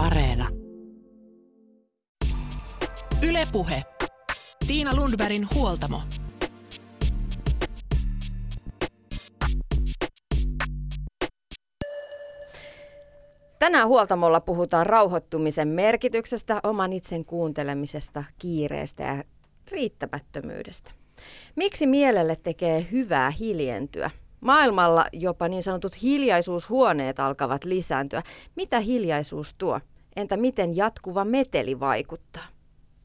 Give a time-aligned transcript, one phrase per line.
[0.00, 0.48] Areena.
[3.22, 3.82] Ylepuhe.
[4.66, 6.02] Tiina Lundbergin huoltamo.
[13.58, 19.24] Tänään huoltamolla puhutaan rauhoittumisen merkityksestä, oman itsen kuuntelemisesta, kiireestä ja
[19.70, 20.90] riittämättömyydestä.
[21.56, 24.10] Miksi mielelle tekee hyvää hiljentyä?
[24.40, 28.22] Maailmalla jopa niin sanotut hiljaisuushuoneet alkavat lisääntyä.
[28.56, 29.80] Mitä hiljaisuus tuo?
[30.16, 32.46] Entä miten jatkuva meteli vaikuttaa?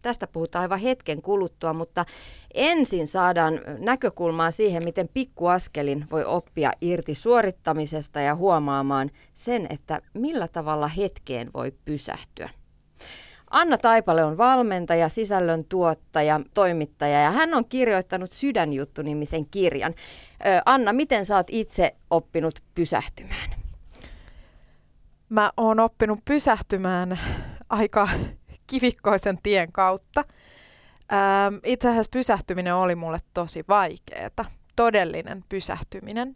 [0.02, 2.06] Tästä puhutaan aivan hetken kuluttua, mutta
[2.54, 10.48] ensin saadaan näkökulmaa siihen, miten pikkuaskelin voi oppia irti suorittamisesta ja huomaamaan sen, että millä
[10.48, 12.50] tavalla hetkeen voi pysähtyä.
[13.56, 19.94] Anna Taipale on valmentaja, sisällön tuottaja, toimittaja ja hän on kirjoittanut Sydänjuttu-nimisen kirjan.
[20.66, 23.50] Anna, miten sä oot itse oppinut pysähtymään?
[25.30, 27.20] Mä oon oppinut pysähtymään
[27.70, 28.10] aika
[28.68, 30.24] kivikkoisen tien kautta.
[31.64, 36.34] Itse asiassa pysähtyminen oli mulle tosi vaikeeta, todellinen pysähtyminen.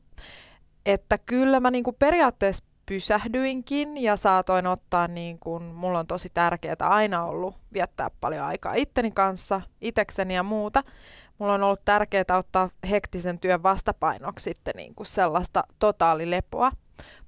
[0.86, 6.76] Että kyllä mä niinku periaatteessa pysähdyinkin ja saatoin ottaa, niin kuin, mulla on tosi tärkeää
[6.80, 10.84] aina ollut viettää paljon aikaa itteni kanssa, itekseni ja muuta.
[11.38, 16.72] Mulla on ollut tärkeää ottaa hektisen työn vastapainoksi sitten niin kuin sellaista totaalilepoa.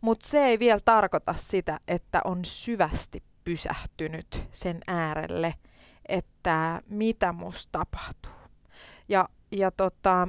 [0.02, 5.53] Mutta se ei vielä tarkoita sitä, että on syvästi pysähtynyt sen äärelle,
[6.06, 8.31] että mitä musta tapahtuu.
[9.09, 10.28] Ja, ja tota,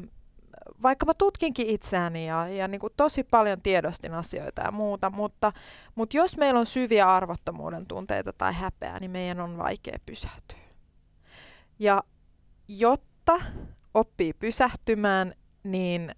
[0.83, 5.53] vaikka mä tutkinkin itseäni ja, ja niin kuin tosi paljon tiedostin asioita ja muuta, mutta,
[5.95, 10.59] mutta jos meillä on syviä arvottomuuden tunteita tai häpeää, niin meidän on vaikea pysähtyä.
[11.79, 12.03] Ja
[12.69, 13.41] jotta
[13.95, 16.15] oppii pysähtymään, niin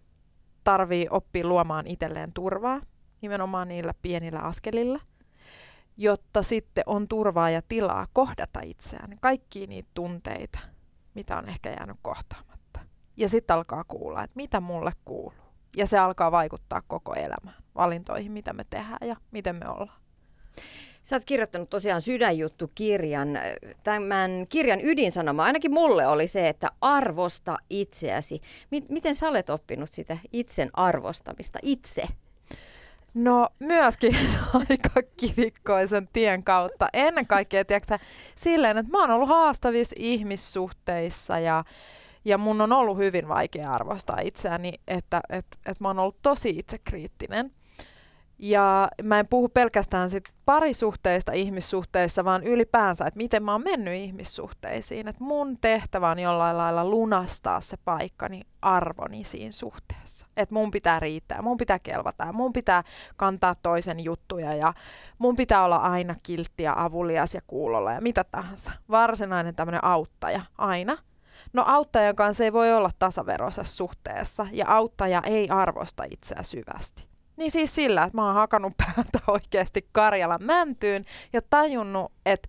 [0.64, 2.80] tarvii oppia luomaan itselleen turvaa,
[3.20, 5.00] nimenomaan niillä pienillä askelilla,
[5.96, 10.58] jotta sitten on turvaa ja tilaa kohdata itseään, kaikkia niitä tunteita,
[11.14, 12.53] mitä on ehkä jäänyt kohtaamaan.
[13.16, 15.44] Ja sitten alkaa kuulla, että mitä mulle kuuluu.
[15.76, 20.00] Ja se alkaa vaikuttaa koko elämään, valintoihin, mitä me tehdään ja miten me ollaan.
[21.02, 23.28] Sä oot kirjoittanut tosiaan Sydänjuttu-kirjan.
[23.82, 28.40] Tämän kirjan ydinsanoma ainakin mulle oli se, että arvosta itseäsi.
[28.70, 32.08] M- miten sä olet oppinut sitä itsen arvostamista itse?
[33.14, 34.16] No myöskin
[34.70, 36.88] aika kivikkoisen tien kautta.
[36.92, 37.98] Ennen kaikkea tiedätkö,
[38.36, 41.64] silleen, että mä oon ollut haastavissa ihmissuhteissa ja
[42.24, 46.48] ja mun on ollut hyvin vaikea arvostaa itseäni, että et, et mä oon ollut tosi
[46.48, 47.50] itsekriittinen.
[48.38, 53.94] Ja mä en puhu pelkästään sit parisuhteista ihmissuhteissa, vaan ylipäänsä, että miten mä oon mennyt
[53.94, 55.08] ihmissuhteisiin.
[55.08, 60.26] Että mun tehtävä on jollain lailla lunastaa se paikkani arvoni siinä suhteessa.
[60.36, 62.82] Että mun pitää riittää, mun pitää kelvata, mun pitää
[63.16, 64.74] kantaa toisen juttuja ja
[65.18, 68.70] mun pitää olla aina kilttiä, avulias ja kuulolla ja mitä tahansa.
[68.90, 70.98] Varsinainen tämmöinen auttaja aina–
[71.52, 77.06] No auttajan kanssa ei voi olla tasaveroisessa suhteessa ja auttaja ei arvosta itseä syvästi.
[77.36, 82.48] Niin siis sillä, että mä oon hakannut päätä oikeasti Karjalan mäntyyn ja tajunnut, että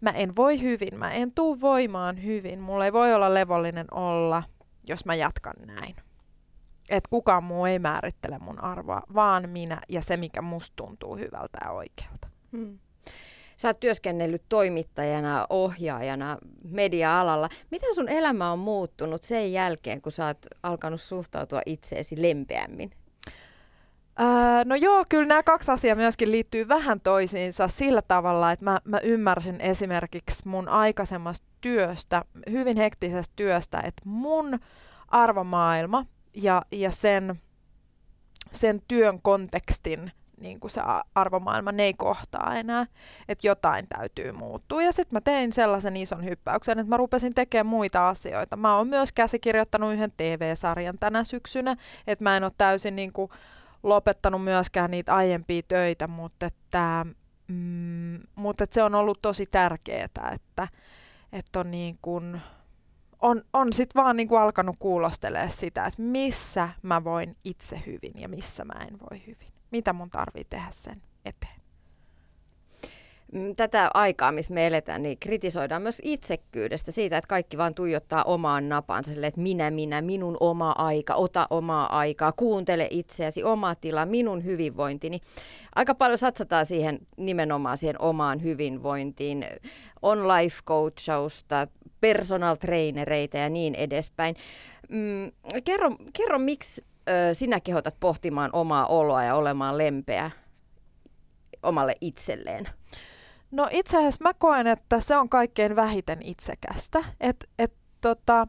[0.00, 4.42] mä en voi hyvin, mä en tuu voimaan hyvin, mulla ei voi olla levollinen olla,
[4.88, 5.96] jos mä jatkan näin.
[6.90, 11.58] Että kukaan muu ei määrittele mun arvoa, vaan minä ja se, mikä musta tuntuu hyvältä
[11.64, 12.28] ja oikealta.
[12.52, 12.78] Hmm.
[13.56, 17.48] Sä oot työskennellyt toimittajana, ohjaajana media-alalla.
[17.70, 22.90] Miten sun elämä on muuttunut sen jälkeen, kun sä oot alkanut suhtautua itseesi lempeämmin?
[24.20, 28.80] Öö, no joo, kyllä nämä kaksi asiaa myöskin liittyy vähän toisiinsa sillä tavalla, että mä,
[28.84, 34.58] mä ymmärsin esimerkiksi mun aikaisemmasta työstä, hyvin hektisestä työstä, että mun
[35.08, 37.34] arvomaailma ja, ja sen,
[38.52, 40.80] sen työn kontekstin niin kuin se
[41.14, 42.86] arvomaailma ne ei kohtaa enää,
[43.28, 44.82] että jotain täytyy muuttua.
[44.82, 48.56] Ja sitten mä tein sellaisen ison hyppäyksen, että mä rupesin tekemään muita asioita.
[48.56, 53.30] Mä oon myös käsikirjoittanut yhden TV-sarjan tänä syksynä, että mä en ole täysin niin kuin
[53.82, 57.06] lopettanut myöskään niitä aiempia töitä, mutta, että,
[57.48, 60.68] mm, mutta että se on ollut tosi tärkeää, että,
[61.32, 62.40] että on niin kuin,
[63.22, 68.12] on, on sitten vaan niin kuin alkanut kuulostelemaan sitä, että missä mä voin itse hyvin
[68.20, 71.60] ja missä mä en voi hyvin mitä mun tarvii tehdä sen eteen.
[73.32, 78.24] Mm, tätä aikaa, missä me eletään, niin kritisoidaan myös itsekkyydestä siitä, että kaikki vaan tuijottaa
[78.24, 83.74] omaan napansa, sille, että minä, minä, minun oma aika, ota omaa aikaa, kuuntele itseäsi, oma
[83.74, 85.20] tila, minun hyvinvointini.
[85.74, 89.46] Aika paljon satsataan siihen nimenomaan siihen omaan hyvinvointiin,
[90.02, 91.68] on life coachausta,
[92.00, 94.36] personal trainereita ja niin edespäin.
[94.88, 95.32] Mm,
[95.64, 100.30] kerro, kerro, miksi ö, sinä kehotat pohtimaan omaa oloa ja olemaan lempeä
[101.62, 102.68] omalle itselleen?
[103.50, 107.04] No itse asiassa mä koen, että se on kaikkein vähiten itsekästä.
[107.20, 108.48] Et, et, tota,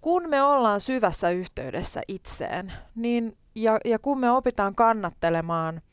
[0.00, 5.80] kun me ollaan syvässä yhteydessä itseen, niin, ja, ja kun me opitaan kannattelemaan–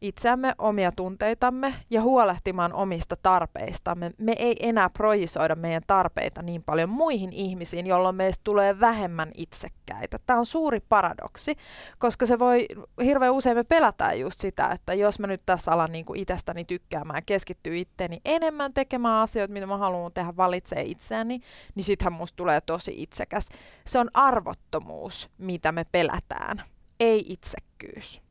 [0.00, 4.10] itseämme, omia tunteitamme ja huolehtimaan omista tarpeistamme.
[4.18, 10.18] Me ei enää projisoida meidän tarpeita niin paljon muihin ihmisiin, jolloin meistä tulee vähemmän itsekkäitä.
[10.26, 11.56] Tämä on suuri paradoksi,
[11.98, 12.66] koska se voi,
[13.04, 16.64] hirveän usein me pelätään just sitä, että jos mä nyt tässä alan niin kuin itsestäni
[16.64, 21.40] tykkäämään, keskittyy itteeni enemmän tekemään asioita, mitä mä haluan tehdä, valitsee itseäni,
[21.74, 23.48] niin sittenhän musta tulee tosi itsekäs.
[23.86, 26.62] Se on arvottomuus, mitä me pelätään,
[27.00, 28.27] ei itsekkyys.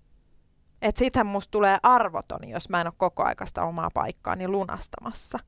[0.81, 5.39] Että sittenhän musta tulee arvoton, jos mä en ole koko aikaista omaa paikkaani lunastamassa.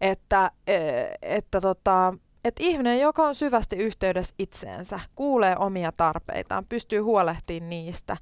[0.00, 0.78] Että, e,
[1.22, 2.14] että tota,
[2.44, 8.16] että ihminen, joka on syvästi yhteydessä itseensä, kuulee omia tarpeitaan, pystyy huolehtimaan niistä,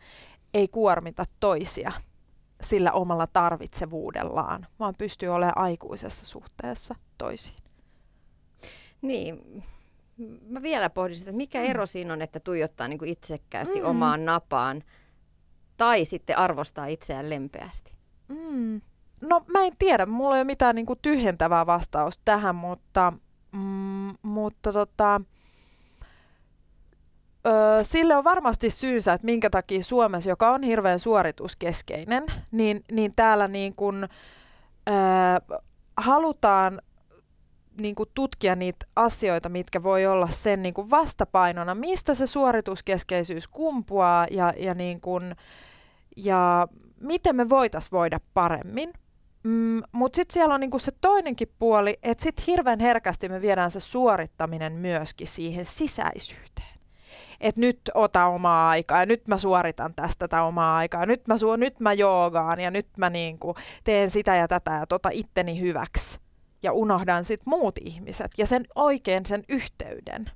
[0.55, 1.93] ei kuormita toisia
[2.63, 7.57] sillä omalla tarvitsevuudellaan, vaan pystyy olemaan aikuisessa suhteessa toisiin.
[9.03, 9.63] Niin,
[10.49, 11.65] mä vielä pohdin sitä, että mikä mm.
[11.65, 13.87] ero siinä on, että tuijottaa niin kuin itsekkäästi mm.
[13.87, 14.83] omaan napaan–
[15.77, 17.93] tai sitten arvostaa itseään lempeästi?
[18.29, 18.81] Mm.
[19.21, 23.13] No mä en tiedä, mulla ei ole mitään niin kuin tyhjentävää vastausta tähän, mutta,
[23.53, 25.21] mm, mutta tota,
[27.47, 27.51] ö,
[27.83, 33.49] sille on varmasti syynsä, että minkä takia Suomessa, joka on hirveän suorituskeskeinen, niin, niin täällä
[33.49, 34.05] niin kuin,
[34.89, 35.57] ö,
[35.97, 36.81] halutaan
[37.81, 43.49] niin kuin tutkia niitä asioita, mitkä voi olla sen niin kuin vastapainona, mistä se suorituskeskeisyys
[43.49, 45.37] kumpuaa ja, ja, niin kuin,
[46.17, 46.69] ja
[47.01, 48.93] miten me voitaisiin voida paremmin.
[49.43, 53.71] Mm, Mutta sitten siellä on niinku se toinenkin puoli, että sitten hirveän herkästi me viedään
[53.71, 56.75] se suorittaminen myöskin siihen sisäisyyteen.
[57.41, 61.35] Että nyt ota omaa aikaa ja nyt mä suoritan tästä tätä omaa aikaa, nyt mä,
[61.35, 63.55] su- nyt mä joogaan ja nyt mä niinku
[63.85, 66.24] teen sitä ja tätä ja tota itteni hyväksi
[66.65, 70.31] ja unohdan sitten muut ihmiset ja sen oikein sen yhteyden.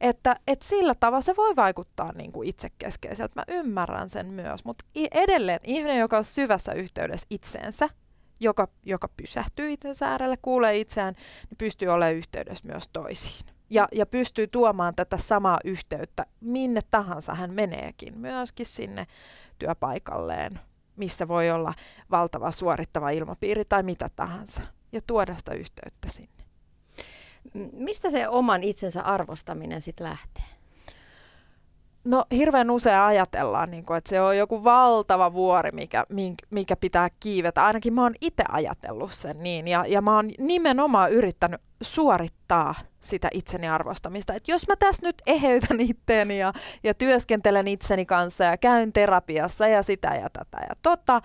[0.00, 3.32] Että et sillä tavalla se voi vaikuttaa niin kuin itsekeskeiseltä.
[3.36, 7.88] Mä ymmärrän sen myös, mutta edelleen ihminen, joka on syvässä yhteydessä itseensä,
[8.40, 11.14] joka, joka pysähtyy itsensä äärelle, kuulee itseään,
[11.50, 13.46] niin pystyy olemaan yhteydessä myös toisiin.
[13.70, 19.06] Ja, ja pystyy tuomaan tätä samaa yhteyttä minne tahansa hän meneekin, myöskin sinne
[19.58, 20.60] työpaikalleen,
[20.96, 21.74] missä voi olla
[22.10, 24.60] valtava suorittava ilmapiiri tai mitä tahansa
[24.94, 26.44] ja tuoda sitä yhteyttä sinne.
[27.72, 30.44] Mistä se oman itsensä arvostaminen sitten lähtee?
[32.04, 36.04] No hirveän usein ajatellaan, niin kuin, että se on joku valtava vuori, mikä,
[36.50, 37.64] mikä pitää kiivetä.
[37.64, 39.68] Ainakin mä oon itse ajatellut sen niin.
[39.68, 44.34] Ja, ja mä oon nimenomaan yrittänyt suorittaa sitä itseni arvostamista.
[44.34, 46.52] Että jos mä tässä nyt eheytän itteeni ja,
[46.82, 51.22] ja työskentelen itseni kanssa ja käyn terapiassa ja sitä ja tätä ja tota,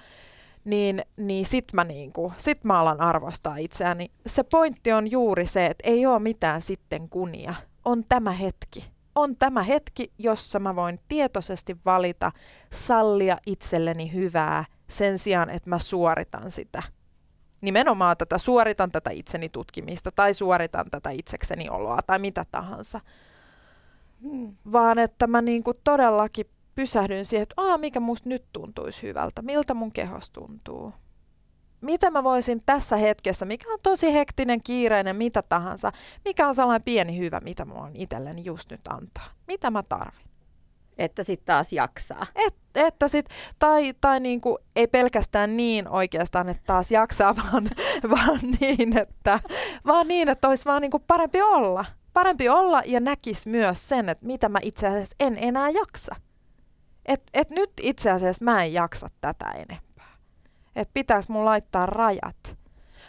[0.66, 4.12] niin, niin sit mä, niinku, sit mä alan arvostaa itseäni.
[4.28, 7.54] Se pointti on juuri se, että ei ole mitään sitten kunia.
[7.86, 8.92] On tämä hetki.
[9.16, 12.32] On tämä hetki, jossa mä voin tietoisesti valita
[12.74, 16.84] sallia itselleni hyvää sen sijaan, että mä suoritan sitä.
[17.62, 23.00] Nimenomaan tätä, suoritan tätä itseni tutkimista tai suoritan tätä itsekseni oloa tai mitä tahansa.
[24.22, 24.56] Hmm.
[24.72, 26.46] Vaan että mä niinku todellakin
[26.80, 30.94] pysähdyin siihen, että Aa, mikä musta nyt tuntuisi hyvältä, miltä mun kehos tuntuu.
[31.82, 35.92] Mitä mä voisin tässä hetkessä, mikä on tosi hektinen, kiireinen, mitä tahansa,
[36.26, 39.26] mikä on sellainen pieni hyvä, mitä mä voin itselleni just nyt antaa.
[39.48, 40.26] Mitä mä tarvin.
[40.98, 42.26] Että sitten taas jaksaa.
[42.36, 43.26] Et, että sit,
[43.60, 47.70] tai tai niinku, ei pelkästään niin oikeastaan, että taas jaksaa, vaan,
[48.10, 49.40] vaan, niin, että,
[49.86, 51.86] vaan niin, että olisi vaan niinku parempi olla.
[52.14, 56.16] Parempi olla ja näkisi myös sen, että mitä mä itse asiassa en enää jaksa
[57.10, 60.18] että et nyt itse asiassa mä en jaksa tätä enempää.
[60.76, 62.60] Että pitäisi mun laittaa rajat.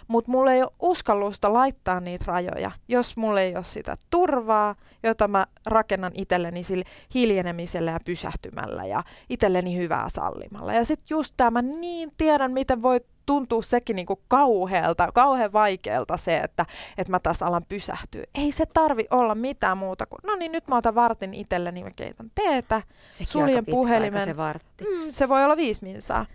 [0.09, 5.29] Mutta mulla ei ole uskallusta laittaa niitä rajoja, jos mulla ei ole sitä turvaa, jota
[5.29, 10.75] mä rakennan itselleni sille hiljenemisellä ja pysähtymällä ja itselleni hyvää sallimalla.
[10.75, 16.17] Ja sitten just tämä, niin tiedän, miten voi tuntuu sekin niin kuin kauhealta, kauhean vaikealta
[16.17, 16.67] se, että,
[16.99, 18.25] että mä tässä alan pysähtyä.
[18.35, 21.91] Ei se tarvi olla mitään muuta kuin, no niin nyt mä otan vartin itselleni, mä
[21.91, 24.25] keitän teetä, Sekin suljen puhelimen.
[24.25, 24.85] se vartti.
[24.85, 26.27] Mm, se voi olla viisi minsaa.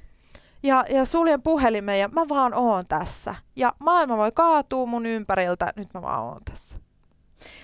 [0.64, 3.36] Ja, ja suljen puhelimen ja mä vaan oon tässä.
[3.56, 6.78] Ja maailma voi kaatua mun ympäriltä, nyt mä vaan oon tässä.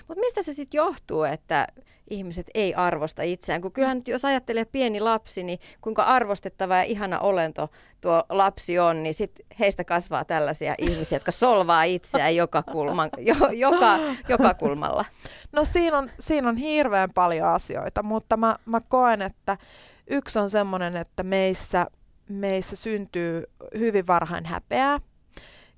[0.08, 1.66] Mutta mistä se sitten johtuu, että
[2.10, 3.62] ihmiset ei arvosta itseään?
[3.62, 7.68] Kun kyllähän nyt jos ajattelee pieni lapsi, niin kuinka arvostettava ja ihana olento
[8.00, 13.34] tuo lapsi on, niin sit heistä kasvaa tällaisia ihmisiä, jotka solvaa itseään joka, kulman, jo,
[13.52, 15.04] joka, joka kulmalla.
[15.52, 19.58] No siinä on, siinä on hirveän paljon asioita, mutta mä, mä koen, että
[20.06, 21.86] yksi on semmoinen, että meissä
[22.28, 23.44] meissä syntyy
[23.78, 24.98] hyvin varhain häpeää,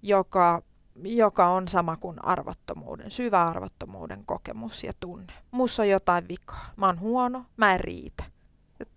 [0.03, 0.63] joka,
[1.03, 5.33] joka on sama kuin arvottomuuden, syvä arvottomuuden kokemus ja tunne.
[5.51, 6.73] Mussa on jotain vikaa.
[6.77, 8.25] Mä oon huono, mä en riitä.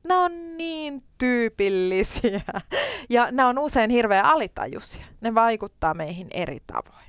[0.07, 2.41] Nämä on niin tyypillisiä
[3.09, 5.05] ja nämä on usein hirveän alitajuisia.
[5.21, 7.07] Ne vaikuttaa meihin eri tavoin.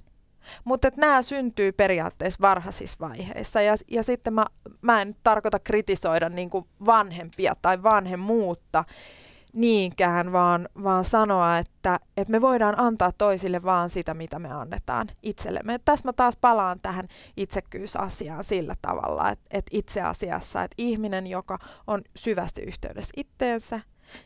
[0.64, 4.46] Mutta nämä syntyy periaatteessa varhaisissa vaiheissa ja, ja sitten mä,
[4.80, 6.50] mä en tarkoita kritisoida niin
[6.86, 8.84] vanhempia tai vanhemmuutta
[9.58, 15.08] niinkään, vaan, vaan sanoa, että, että me voidaan antaa toisille vaan sitä, mitä me annetaan
[15.22, 15.74] itsellemme.
[15.74, 21.26] Et tässä mä taas palaan tähän itsekkyysasiaan sillä tavalla, että, että itse asiassa, että ihminen,
[21.26, 23.80] joka on syvästi yhteydessä itteensä,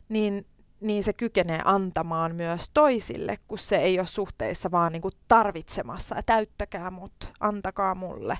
[0.09, 0.47] niin,
[0.81, 6.15] niin se kykenee antamaan myös toisille, kun se ei ole suhteissa vaan niin kuin tarvitsemassa,
[6.19, 8.39] että täyttäkää mut, antakaa mulle.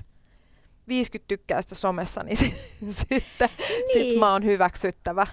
[0.87, 2.37] 50 tykkäystä somessa, niin
[2.89, 3.93] sitten niin.
[3.93, 5.27] sit mä oon hyväksyttävä.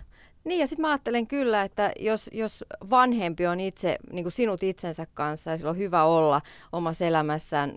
[0.51, 4.63] Niin ja sitten mä ajattelen kyllä, että jos, jos vanhempi on itse, niin kuin sinut
[4.63, 6.41] itsensä kanssa ja sillä on hyvä olla
[6.73, 7.73] omassa elämässään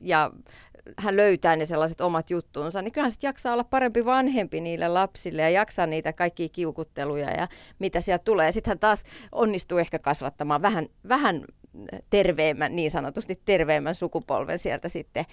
[0.00, 0.30] ja
[0.98, 5.42] hän löytää ne sellaiset omat juttuunsa, niin kyllä sitten jaksaa olla parempi vanhempi niille lapsille
[5.42, 7.48] ja jaksaa niitä kaikkia kiukutteluja ja
[7.78, 8.52] mitä sieltä tulee.
[8.52, 11.44] Sitten hän taas onnistuu ehkä kasvattamaan vähän, vähän
[12.10, 15.24] terveemmän, niin sanotusti terveemmän sukupolven sieltä sitten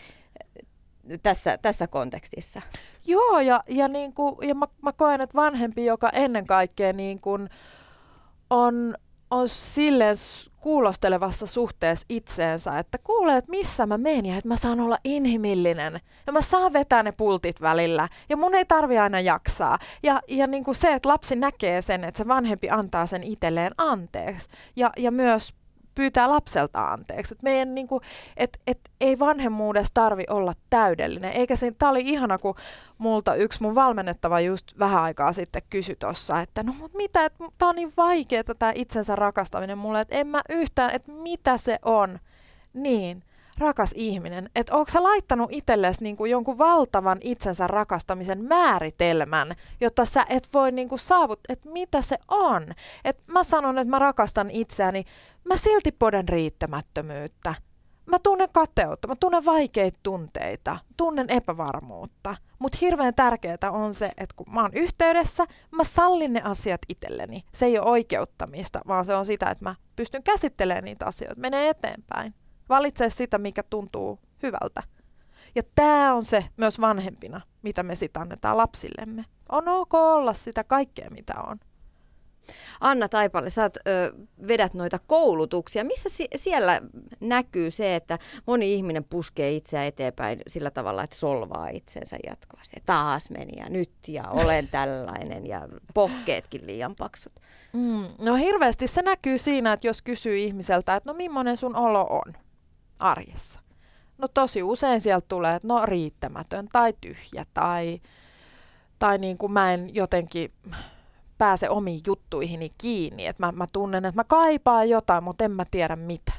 [1.23, 2.61] tässä, tässä kontekstissa.
[3.05, 7.19] Joo, ja, ja, niin kuin, ja mä, mä koen, että vanhempi, joka ennen kaikkea niin
[7.19, 7.49] kuin
[8.49, 8.95] on,
[9.31, 10.15] on silleen
[10.61, 16.01] kuulostelevassa suhteessa itseensä, että kuulee, että missä mä menen ja että mä saan olla inhimillinen
[16.27, 19.79] ja mä saan vetää ne pultit välillä ja mun ei tarvi aina jaksaa.
[20.03, 23.71] Ja, ja niin kuin se, että lapsi näkee sen, että se vanhempi antaa sen itselleen
[23.77, 25.53] anteeksi ja, ja myös
[25.95, 27.33] pyytää lapselta anteeksi.
[27.33, 28.01] Et meidän niinku,
[28.37, 31.31] et, et, ei vanhemmuudessa tarvi olla täydellinen.
[31.31, 32.55] Eikä se, tää oli ihana, kun
[32.97, 37.43] multa yksi mun valmennettava just vähän aikaa sitten kysyi tossa, että no mut mitä, että
[37.57, 41.79] tää on niin vaikeaa tämä itsensä rakastaminen mulle, että en mä yhtään, että mitä se
[41.85, 42.19] on.
[42.73, 43.23] Niin,
[43.61, 50.25] rakas ihminen, että onko sä laittanut itsellesi niinku jonkun valtavan itsensä rakastamisen määritelmän, jotta sä
[50.29, 52.63] et voi niinku saavut, että mitä se on.
[53.05, 55.03] Et mä sanon, että mä rakastan itseäni,
[55.43, 57.55] mä silti poden riittämättömyyttä.
[58.05, 62.35] Mä tunnen kateutta, mä tunnen vaikeita tunteita, tunnen epävarmuutta.
[62.59, 67.43] Mutta hirveän tärkeää on se, että kun mä oon yhteydessä, mä sallin ne asiat itselleni.
[67.53, 71.69] Se ei ole oikeuttamista, vaan se on sitä, että mä pystyn käsittelemään niitä asioita, menee
[71.69, 72.33] eteenpäin.
[72.69, 74.83] Valitsee sitä, mikä tuntuu hyvältä.
[75.55, 79.25] Ja tämä on se myös vanhempina, mitä me sitten annetaan lapsillemme.
[79.49, 81.59] On ok olla sitä kaikkea, mitä on.
[82.79, 84.13] Anna Taipalle, sä oot, ö,
[84.47, 85.83] vedät noita koulutuksia.
[85.83, 86.81] Missä si- siellä
[87.19, 92.75] näkyy se, että moni ihminen puskee itseään eteenpäin sillä tavalla, että solvaa itsensä jatkuvasti.
[92.75, 97.33] Ja taas meni ja nyt ja olen tällainen ja pohkeetkin liian paksut.
[97.73, 102.07] Mm, no hirveästi se näkyy siinä, että jos kysyy ihmiseltä, että no millainen sun olo
[102.09, 102.33] on
[103.01, 103.59] arjessa.
[104.17, 108.01] No tosi usein sieltä tulee, että no riittämätön tai tyhjä tai,
[108.99, 110.51] tai niin kuin mä en jotenkin
[111.37, 115.65] pääse omiin juttuihini kiinni, että mä, mä tunnen, että mä kaipaan jotain, mutta en mä
[115.71, 116.31] tiedä mitä.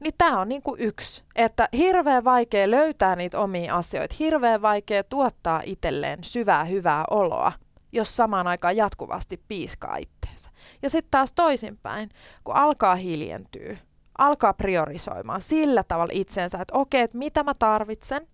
[0.00, 5.62] Niin tämä on niinku yksi, että hirveän vaikea löytää niitä omia asioita, hirveän vaikea tuottaa
[5.64, 7.52] itselleen syvää hyvää oloa,
[7.92, 10.50] jos samaan aikaan jatkuvasti piiskaa itteensä.
[10.82, 12.10] Ja sitten taas toisinpäin,
[12.44, 13.76] kun alkaa hiljentyä,
[14.18, 18.28] alkaa priorisoimaan sillä tavalla itsensä, että okei, että mitä mä tarvitsen,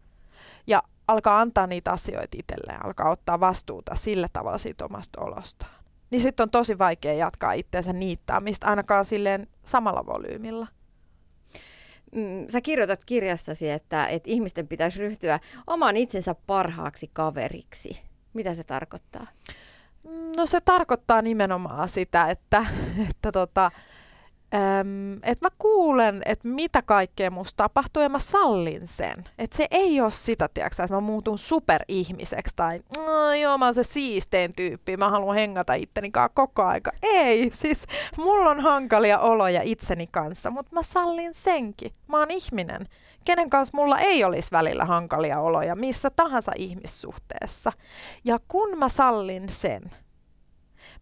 [0.66, 5.84] ja alkaa antaa niitä asioita itselleen, alkaa ottaa vastuuta sillä tavalla siitä omasta olostaan.
[6.10, 10.66] Niin sitten on tosi vaikea jatkaa itseensä niittämistä ainakaan silleen samalla volyymilla.
[12.14, 18.00] Mm, sä kirjoitat kirjassasi, että, että ihmisten pitäisi ryhtyä oman itsensä parhaaksi kaveriksi.
[18.34, 19.26] Mitä se tarkoittaa?
[20.36, 22.66] No se tarkoittaa nimenomaan sitä, että,
[23.10, 23.70] että tota,
[24.54, 29.25] Öm, että mä kuulen, että mitä kaikkea musta tapahtuu ja mä sallin sen.
[29.38, 32.80] Että se ei ole sitä, tiiäksä, että mä muutun superihmiseksi tai
[33.40, 36.90] joo mä oon se siistein tyyppi, mä haluan hengata itteni kanssa koko aika.
[37.02, 41.92] Ei, siis mulla on hankalia oloja itseni kanssa, mutta mä sallin senkin.
[42.08, 42.88] Mä oon ihminen,
[43.25, 47.73] kenen kanssa mulla ei olisi välillä hankalia oloja missä tahansa ihmissuhteessa.
[48.25, 49.82] Ja kun mä sallin sen,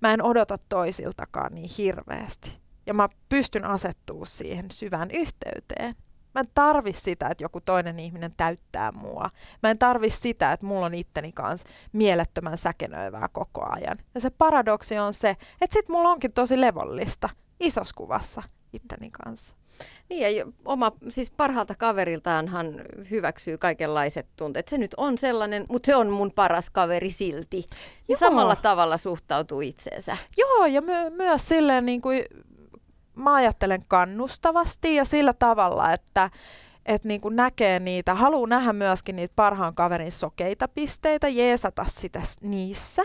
[0.01, 5.95] mä en odota toisiltakaan niin hirveästi ja mä pystyn asettua siihen syvään yhteyteen.
[6.35, 9.31] Mä en tarvi sitä, että joku toinen ihminen täyttää mua.
[9.63, 13.99] Mä en tarvi sitä, että mulla on itteni kanssa mielettömän säkenöivää koko ajan.
[14.15, 17.29] Ja se paradoksi on se, että sit mulla onkin tosi levollista
[17.61, 18.43] isossa kuvassa.
[18.73, 19.57] itteni kanssa.
[20.09, 24.69] Niin ja oma, siis parhaalta kaveriltaan hän hyväksyy kaikenlaiset tunteet.
[24.69, 27.57] Se nyt on sellainen, mutta se on mun paras kaveri silti.
[27.57, 27.67] Niin
[28.09, 28.19] Joo.
[28.19, 30.17] samalla tavalla suhtautuu itseensä.
[30.37, 32.25] Joo, ja my- myös silleen niin kuin,
[33.15, 36.31] mä ajattelen kannustavasti ja sillä tavalla, että
[36.87, 42.23] et niin kuin näkee niitä, haluaa nähdä myöskin niitä parhaan kaverin sokeita pisteitä, jeesata sitä
[42.41, 43.03] niissä,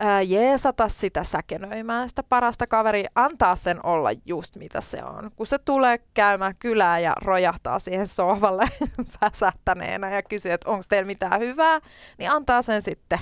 [0.00, 5.30] ää, jeesata sitä säkenöimään sitä parasta kaveria, antaa sen olla just mitä se on.
[5.36, 8.68] Kun se tulee käymään kylään ja rojahtaa siihen sohvalle
[9.20, 11.80] väsähtäneenä ja kysyy, että onko teillä mitään hyvää,
[12.18, 13.18] niin antaa sen sitten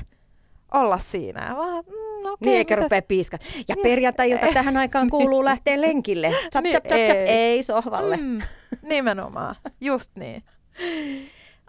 [0.74, 1.48] olla siinä.
[1.48, 3.38] Ja vaan, mm, okay, Niin eikä mitä- rupea piiskaa.
[3.68, 3.82] Ja Niin.
[3.82, 6.32] perjantai-ilta tähän aikaan kuuluu lähteä lenkille.
[6.52, 7.16] Chap, Niin, chap, chap, chap.
[7.16, 7.28] ei.
[7.28, 8.16] Ei sohvalle.
[8.16, 8.38] Mm,
[8.82, 10.42] nimenomaan, just niin.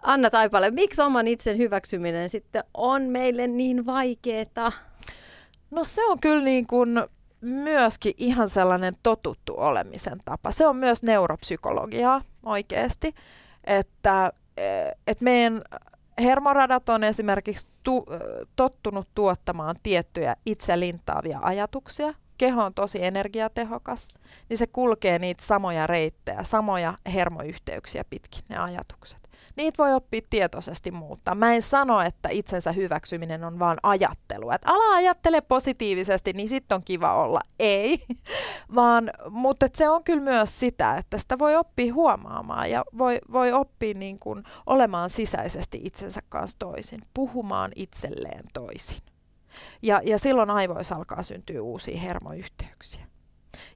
[0.02, 4.72] Anna Taipale, miksi oman itsen hyväksyminen sitten on meille niin vaikeeta?
[5.70, 7.00] No se on kyllä niin kuin
[7.40, 10.50] myöskin ihan sellainen totuttu olemisen tapa.
[10.50, 13.14] Se on myös neuropsykologiaa oikeasti,
[13.64, 15.60] että, eh, että meidän
[16.22, 18.06] hermoradat on esimerkiksi tu,
[18.56, 22.14] tottunut tuottamaan tiettyjä itse lintaavia ajatuksia.
[22.38, 24.08] Keho on tosi energiatehokas,
[24.48, 29.25] niin se kulkee niitä samoja reittejä, samoja hermoyhteyksiä pitkin ne ajatukset.
[29.56, 31.34] Niitä voi oppia tietoisesti muuttaa.
[31.34, 34.50] Mä en sano, että itsensä hyväksyminen on vaan ajattelu.
[34.50, 37.40] Että ala ajattele positiivisesti, niin sitten on kiva olla.
[37.58, 37.98] Ei,
[38.74, 43.52] vaan, mutta se on kyllä myös sitä, että sitä voi oppia huomaamaan ja voi, voi
[43.52, 49.02] oppia niin kuin olemaan sisäisesti itsensä kanssa toisin, puhumaan itselleen toisin.
[49.82, 53.06] Ja, ja silloin aivoissa alkaa syntyä uusia hermoyhteyksiä.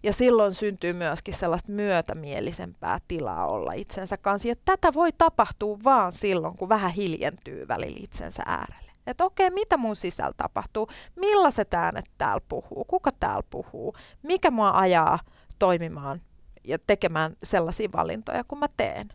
[0.02, 4.48] Ja silloin syntyy myöskin sellaista myötämielisempää tilaa olla itsensä kanssa.
[4.48, 8.90] Ja tätä voi tapahtua vaan silloin, kun vähän hiljentyy välillä itsensä äärelle.
[9.06, 10.88] Että okei, mitä mun sisällä tapahtuu?
[11.16, 12.84] Millaiset äänet täällä puhuu?
[12.84, 13.94] Kuka täällä puhuu?
[14.22, 15.18] Mikä mua ajaa
[15.58, 16.20] toimimaan
[16.64, 19.08] ja tekemään sellaisia valintoja, kun mä teen?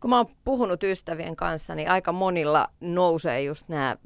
[0.00, 3.96] Kun mä oon puhunut ystävien kanssa, niin aika monilla nousee just nämä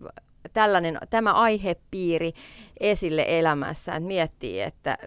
[0.53, 2.33] tällainen, tämä aihepiiri
[2.81, 4.99] esille elämässä, että miettii, että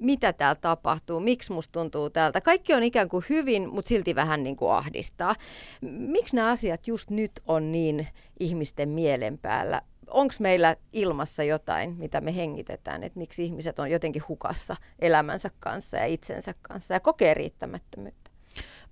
[0.00, 2.40] mitä täällä tapahtuu, miksi musta tuntuu täältä.
[2.40, 5.34] Kaikki on ikään kuin hyvin, mutta silti vähän niin kuin ahdistaa.
[5.82, 8.08] Miksi nämä asiat just nyt on niin
[8.40, 9.82] ihmisten mielen päällä?
[10.06, 15.96] Onko meillä ilmassa jotain, mitä me hengitetään, että miksi ihmiset on jotenkin hukassa elämänsä kanssa
[15.96, 18.30] ja itsensä kanssa ja kokee riittämättömyyttä?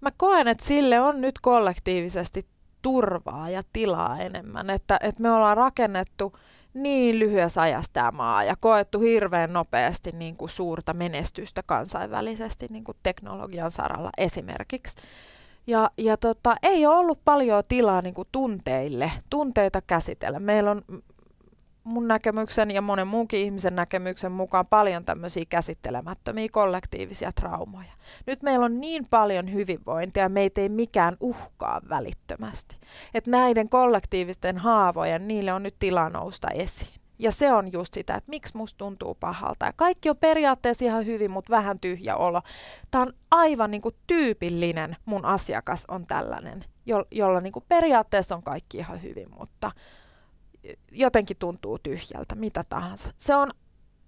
[0.01, 2.47] Mä koen, että sille on nyt kollektiivisesti
[2.83, 6.33] turvaa ja tilaa enemmän, että, että me ollaan rakennettu
[6.75, 12.85] niin lyhyessä ajassa tämä maa ja koettu hirveän nopeasti niin kuin suurta menestystä kansainvälisesti niin
[12.85, 14.97] kuin teknologian saralla esimerkiksi.
[15.67, 20.41] Ja, ja tota, ei ole ollut paljon tilaa niin kuin tunteille, tunteita käsitellä.
[20.41, 20.83] Meillä on
[21.89, 27.93] mun näkemyksen ja monen muunkin ihmisen näkemyksen mukaan paljon tämmöisiä käsittelemättömiä kollektiivisia traumoja.
[28.27, 32.77] Nyt meillä on niin paljon hyvinvointia meitä ei mikään uhkaa välittömästi.
[33.15, 37.01] Että näiden kollektiivisten haavojen, niille on nyt tila nousta esiin.
[37.19, 39.67] Ja se on just sitä, että miksi musta tuntuu pahalta.
[39.67, 42.43] Ja kaikki on periaatteessa ihan hyvin, mutta vähän tyhjä olo.
[42.91, 48.35] Tämä on aivan niin kuin tyypillinen mun asiakas on tällainen, jo- jolla niin kuin periaatteessa
[48.35, 49.71] on kaikki ihan hyvin, mutta
[50.93, 53.11] jotenkin tuntuu tyhjältä, mitä tahansa.
[53.17, 53.51] Se on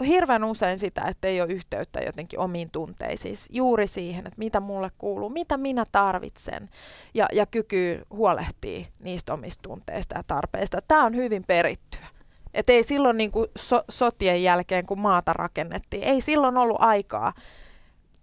[0.07, 4.91] hirveän usein sitä, että ei ole yhteyttä jotenkin omiin tunteisiin, juuri siihen, että mitä mulle
[4.99, 6.69] kuuluu, mitä minä tarvitsen
[7.15, 10.83] ja, ja kyky huolehtia niistä omista tunteista ja tarpeista.
[10.89, 12.07] Tämä on hyvin perittyä.
[12.55, 17.33] Et ei silloin niin kuin so, sotien jälkeen, kun maata rakennettiin, ei silloin ollut aikaa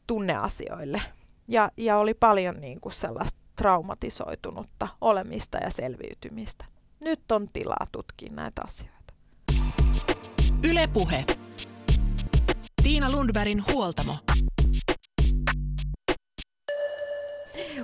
[0.08, 1.02] tunneasioille.
[1.48, 6.66] Ja, ja oli paljon niin kuin sellaista traumatisoitunutta olemista ja selviytymistä.
[7.04, 9.14] Nyt on tilaa tutkia näitä asioita.
[10.70, 11.26] Ylepuhe.
[12.84, 14.18] Tiina Lundbergin huoltamo.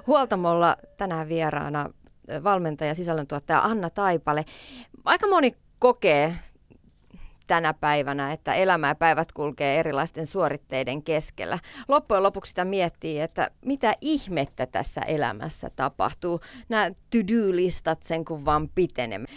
[0.08, 1.90] Huoltamolla tänään vieraana
[2.44, 4.46] valmentaja, sisällöntuottaja Anna Taipale.
[5.06, 6.36] Aika moni kokee
[7.54, 11.60] tänä päivänä, että elämä ja päivät kulkee erilaisten suoritteiden keskellä.
[11.88, 16.40] Loppujen lopuksi sitä miettii, että mitä ihmettä tässä elämässä tapahtuu.
[16.70, 19.28] Nämä to-do-listat sen kun vaan pitenemme.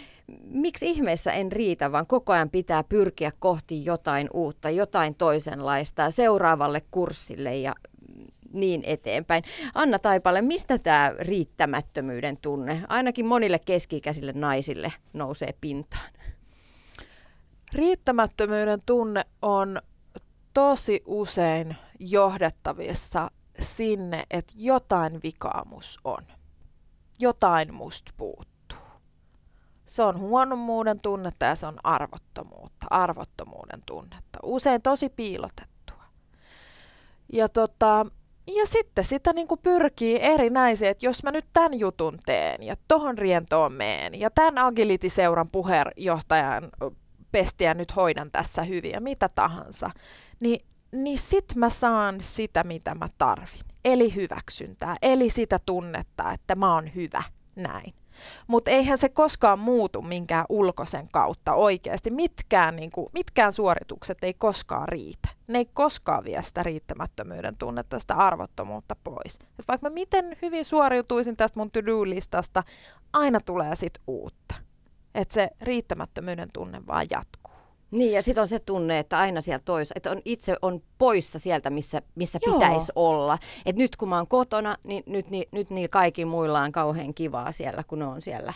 [0.43, 6.81] Miksi ihmeessä en riitä, vaan koko ajan pitää pyrkiä kohti jotain uutta, jotain toisenlaista, seuraavalle
[6.91, 7.75] kurssille ja
[8.53, 9.43] niin eteenpäin.
[9.73, 16.16] Anna Taipale, mistä tämä riittämättömyyden tunne, ainakin monille keski-ikäisille naisille, nousee pintaan?
[17.77, 19.81] Riittämättömyyden tunne on
[20.53, 26.23] tosi usein johdettavissa sinne, että jotain vikaa mus on.
[27.19, 28.77] Jotain musta puuttuu.
[29.85, 34.39] Se on huonommuuden tunnetta ja se on arvottomuutta, arvottomuuden tunnetta.
[34.43, 36.03] Usein tosi piilotettua.
[37.33, 38.05] Ja, tota,
[38.47, 42.75] ja sitten sitä niin kuin pyrkii erinäisiä, että jos mä nyt tämän jutun teen ja
[42.87, 46.69] tohon rientoon meen ja tämän Agility-seuran puheenjohtajan
[47.37, 49.89] pestiä nyt hoidan tässä hyvin ja mitä tahansa,
[50.39, 50.59] niin,
[50.91, 53.61] niin sit mä saan sitä, mitä mä tarvin.
[53.85, 57.23] Eli hyväksyntää, eli sitä tunnetta, että mä oon hyvä,
[57.55, 57.93] näin.
[58.47, 62.11] Mutta eihän se koskaan muutu minkään ulkoisen kautta oikeasti.
[62.11, 65.29] Mitkään, niin kuin, mitkään suoritukset ei koskaan riitä.
[65.47, 69.39] Ne ei koskaan vie sitä riittämättömyyden tunnetta, sitä arvottomuutta pois.
[69.59, 72.63] Et vaikka mä miten hyvin suoriutuisin tästä mun to-do-listasta,
[73.13, 74.66] aina tulee sit uutta.
[75.17, 77.53] Että se riittämättömyyden tunne vaan jatkuu.
[77.91, 81.39] Niin, ja sitten on se tunne, että aina siellä toisa, että on itse on poissa
[81.39, 83.37] sieltä, missä, missä pitäisi olla.
[83.65, 87.13] Että nyt kun mä oon kotona, niin nyt, niin, nyt niillä kaikilla muilla on kauhean
[87.13, 88.53] kivaa siellä, kun ne on siellä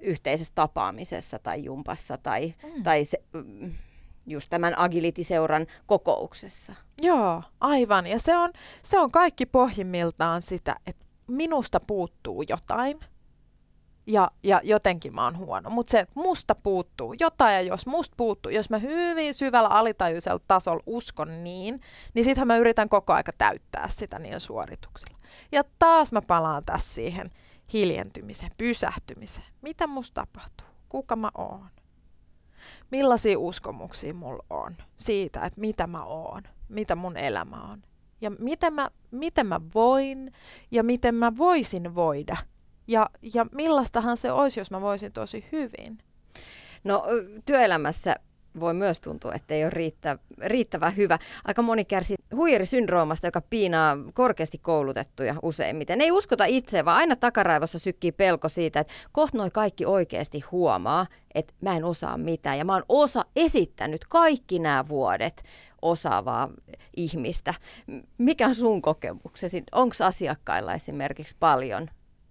[0.00, 2.82] yhteisessä tapaamisessa tai jumpassa tai, mm.
[2.82, 3.72] tai se, mm,
[4.26, 6.74] just tämän agility-seuran kokouksessa.
[7.02, 8.06] Joo, aivan.
[8.06, 13.00] Ja se on, se on kaikki pohjimmiltaan sitä, että minusta puuttuu jotain–
[14.08, 15.70] ja, ja jotenkin mä oon huono.
[15.70, 20.40] Mutta se, että musta puuttuu jotain ja jos musta puuttuu, jos mä hyvin syvällä alitajuisella
[20.48, 21.80] tasolla uskon niin,
[22.14, 25.18] niin sittenhän mä yritän koko aika täyttää sitä niillä suorituksilla.
[25.52, 27.30] Ja taas mä palaan tässä siihen
[27.72, 29.46] hiljentymiseen, pysähtymiseen.
[29.62, 30.66] Mitä musta tapahtuu?
[30.88, 31.66] Kuka mä oon?
[32.90, 37.82] Millaisia uskomuksia mulla on siitä, että mitä mä oon, mitä mun elämä on.
[38.20, 40.32] Ja miten mä, miten mä voin
[40.70, 42.36] ja miten mä voisin voida–
[42.88, 45.98] ja, ja millaistahan se olisi, jos mä voisin tosi hyvin?
[46.84, 47.04] No
[47.46, 48.16] työelämässä
[48.60, 51.18] voi myös tuntua, että ei ole riittä, riittävän hyvä.
[51.44, 56.00] Aika moni kärsi huijarisyndroomasta, joka piinaa korkeasti koulutettuja useimmiten.
[56.00, 61.06] Ei uskota itse, vaan aina takaraivossa sykkii pelko siitä, että kohta noi kaikki oikeasti huomaa,
[61.34, 62.58] että mä en osaa mitään.
[62.58, 65.42] Ja mä oon osa esittänyt kaikki nämä vuodet
[65.82, 66.48] osaavaa
[66.96, 67.54] ihmistä.
[68.18, 69.62] Mikä on sun kokemuksesi?
[69.72, 71.88] Onko asiakkailla esimerkiksi paljon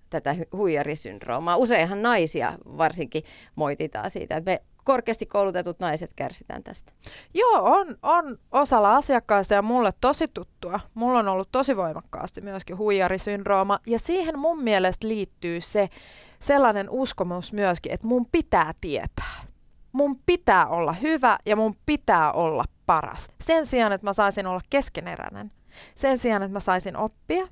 [0.09, 1.57] tätä huijarisyndroomaa.
[1.57, 3.23] Useinhan naisia varsinkin
[3.55, 6.91] moititaan siitä, että me korkeasti koulutetut naiset kärsitään tästä.
[7.33, 10.79] Joo, on, on osalla asiakkaista ja mulle tosi tuttua.
[10.93, 15.89] Mulla on ollut tosi voimakkaasti myöskin huijarisyndrooma ja siihen mun mielestä liittyy se
[16.39, 19.43] sellainen uskomus myöskin, että mun pitää tietää.
[19.91, 23.27] Mun pitää olla hyvä ja mun pitää olla paras.
[23.43, 25.51] Sen sijaan, että mä saisin olla keskeneräinen.
[25.95, 27.47] Sen sijaan, että mä saisin oppia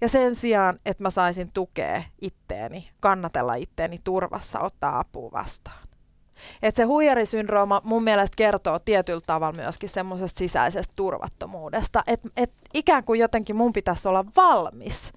[0.00, 5.78] ja sen sijaan, että mä saisin tukea itteeni, kannatella itteeni turvassa, ottaa apua vastaan.
[6.62, 13.04] Et se huijarisyndrooma mun mielestä kertoo tietyllä tavalla myöskin semmoisesta sisäisestä turvattomuudesta, että et ikään
[13.04, 15.12] kuin jotenkin mun pitäisi olla valmis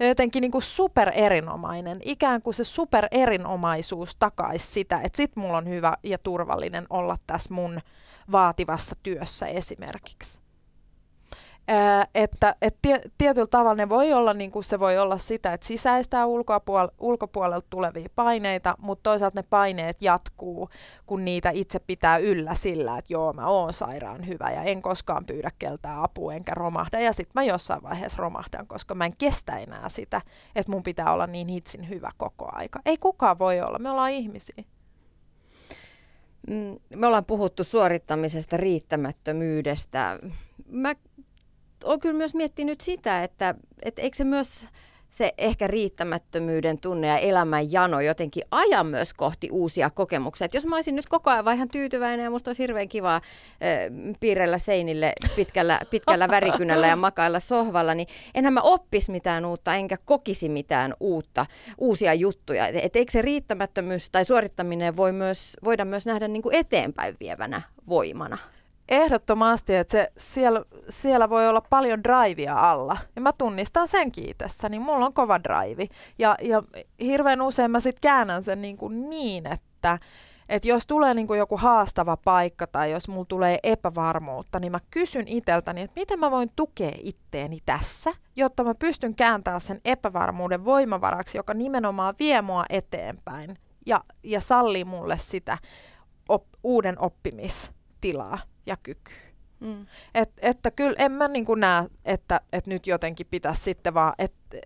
[0.00, 5.94] jotenkin niin kuin supererinomainen, ikään kuin se supererinomaisuus takaisi sitä, että sit mulla on hyvä
[6.02, 7.80] ja turvallinen olla tässä mun
[8.32, 10.43] vaativassa työssä esimerkiksi
[12.14, 15.66] että et tie, tietyllä tavalla ne voi olla, niin kuin se voi olla sitä, että
[15.66, 20.68] sisäistää ulkopuol- ulkopuolelta tulevia paineita, mutta toisaalta ne paineet jatkuu,
[21.06, 25.26] kun niitä itse pitää yllä sillä, että joo, mä oon sairaan hyvä ja en koskaan
[25.26, 27.00] pyydä keltään apua enkä romahda.
[27.00, 30.22] Ja sitten mä jossain vaiheessa romahdan, koska mä en kestä enää sitä,
[30.56, 32.80] että mun pitää olla niin hitsin hyvä koko aika.
[32.86, 34.64] Ei kukaan voi olla, me ollaan ihmisiä.
[36.50, 40.18] Mm, me ollaan puhuttu suorittamisesta, riittämättömyydestä.
[40.66, 40.94] Mä
[41.84, 44.66] olen kyllä myös miettinyt sitä, että, että eikö se myös
[45.14, 50.44] se ehkä riittämättömyyden tunne ja elämän jano jotenkin aja myös kohti uusia kokemuksia.
[50.44, 53.14] Et jos mä olisin nyt koko ajan vaan ihan tyytyväinen ja musta olisi hirveän kiva
[53.16, 53.20] äh,
[54.20, 59.96] piirrellä seinille pitkällä, pitkällä värikynällä ja makailla sohvalla, niin enhän mä oppisi mitään uutta enkä
[60.04, 61.46] kokisi mitään uutta,
[61.78, 62.66] uusia juttuja.
[62.66, 67.16] Et, et eikö se riittämättömyys tai suorittaminen voi myös, voida myös nähdä niin kuin eteenpäin
[67.20, 68.38] vievänä voimana?
[68.88, 72.96] Ehdottomasti, että se, siellä, siellä voi olla paljon drivea alla.
[73.16, 75.86] Ja mä tunnistan sen kiitessä, niin mulla on kova drive.
[76.18, 76.62] Ja, ja
[77.00, 79.98] hirveän usein mä sitten käännän sen niin, kuin niin että
[80.48, 84.80] et jos tulee niin kuin joku haastava paikka tai jos mulla tulee epävarmuutta, niin mä
[84.90, 90.64] kysyn itseltäni, että miten mä voin tukea itteeni tässä, jotta mä pystyn kääntämään sen epävarmuuden
[90.64, 95.58] voimavaraksi, joka nimenomaan vie mua eteenpäin ja, ja sallii mulle sitä
[96.28, 99.12] op, uuden oppimistilaa ja kyky.
[99.60, 99.86] Mm.
[100.14, 104.58] Et, että kyllä en mä niin näe, että, että nyt jotenkin pitäisi sitten vaan, että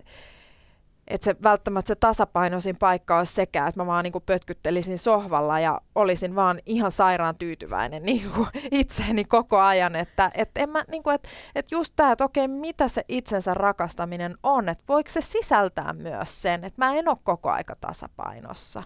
[1.08, 5.80] että se välttämättä se tasapainoisin paikka olisi sekä, että mä vaan niin pötkyttelisin sohvalla ja
[5.94, 9.96] olisin vaan ihan sairaan tyytyväinen niin kuin itseeni koko ajan.
[9.96, 13.54] Että et en mä, niin kuin, että, että just tämä, että okei, mitä se itsensä
[13.54, 18.82] rakastaminen on, että voiko se sisältää myös sen, että mä en ole koko aika tasapainossa.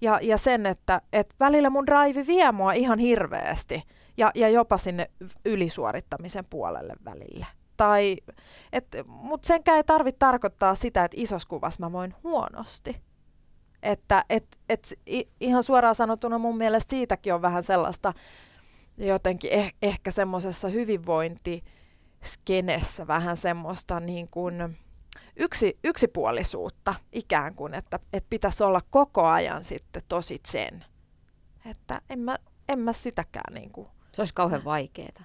[0.00, 3.82] Ja, ja sen, että, että välillä mun drive vie mua ihan hirveästi
[4.16, 5.10] ja, ja jopa sinne
[5.44, 7.46] ylisuorittamisen puolelle välille.
[7.76, 8.16] Tai,
[9.06, 13.02] Mutta senkään ei tarvitse tarkoittaa sitä, että isossa kuvassa mä voin huonosti.
[13.82, 14.94] Että et, et,
[15.40, 18.12] ihan suoraan sanottuna mun mielestä siitäkin on vähän sellaista
[18.98, 24.76] jotenkin eh, ehkä semmoisessa hyvinvointiskenessä vähän semmoista niin kuin
[25.36, 30.84] yksi, yksipuolisuutta ikään kuin, että, että pitäisi olla koko ajan sitten tosi sen.
[31.70, 33.88] Että en mä, en mä sitäkään niin kuin.
[34.16, 35.22] Se olisi kauhean vaikeaa.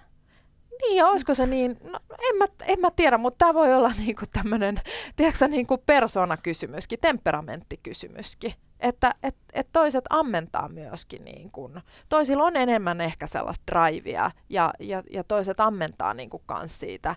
[0.81, 1.99] Niin, ja olisiko se niin, no,
[2.29, 4.81] en, mä, en mä tiedä, mutta tämä voi olla niinku tämmöinen,
[5.15, 8.53] tiedätkö niinku persoonakysymyskin, temperamenttikysymyskin.
[8.79, 14.73] Että et, et toiset ammentaa myöskin, niin kun, toisilla on enemmän ehkä sellaista drivea ja,
[14.79, 17.15] ja, ja toiset ammentaa niin kans siitä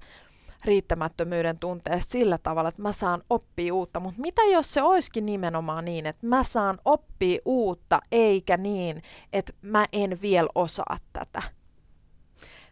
[0.64, 4.00] riittämättömyyden tunteesta sillä tavalla, että mä saan oppia uutta.
[4.00, 9.52] Mutta mitä jos se olisikin nimenomaan niin, että mä saan oppia uutta, eikä niin, että
[9.62, 11.42] mä en vielä osaa tätä?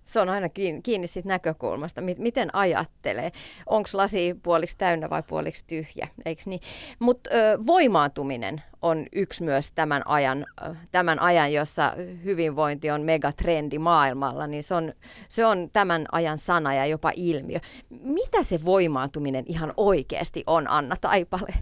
[0.04, 3.32] Se on aina kiinni, kiinni siitä näkökulmasta, miten ajattelee.
[3.66, 6.60] Onko lasi puoliksi täynnä vai puoliksi tyhjä, eikö niin?
[6.98, 7.30] Mutta
[7.66, 10.46] voimaantuminen on yksi myös tämän ajan,
[10.92, 11.92] tämän ajan, jossa
[12.24, 14.92] hyvinvointi on megatrendi maailmalla, niin se on,
[15.28, 17.58] se on tämän ajan sana ja jopa ilmiö.
[17.90, 21.54] Mitä se voimaantuminen ihan oikeasti on, Anna Taipale?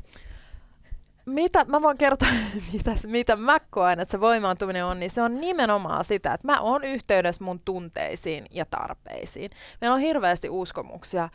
[1.30, 2.28] Mitä, mä voin kertoa,
[2.72, 6.60] mitä, mitä mä koen, että se voimaantuminen on, niin se on nimenomaan sitä, että mä
[6.60, 9.50] oon yhteydessä mun tunteisiin ja tarpeisiin.
[9.80, 11.28] Meillä on hirveästi uskomuksia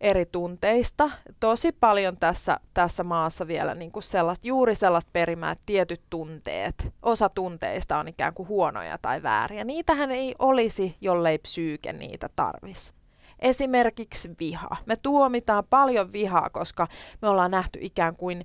[0.00, 1.10] eri tunteista.
[1.40, 6.92] Tosi paljon tässä, tässä maassa vielä niin kuin sellaista, juuri sellaista perimää, että tietyt tunteet,
[7.02, 9.64] osa tunteista on ikään kuin huonoja tai vääriä.
[9.64, 12.99] Niitähän ei olisi, jollei psyyke niitä tarvisi.
[13.40, 14.76] Esimerkiksi viha.
[14.86, 16.86] Me tuomitaan paljon vihaa, koska
[17.22, 18.44] me ollaan nähty ikään kuin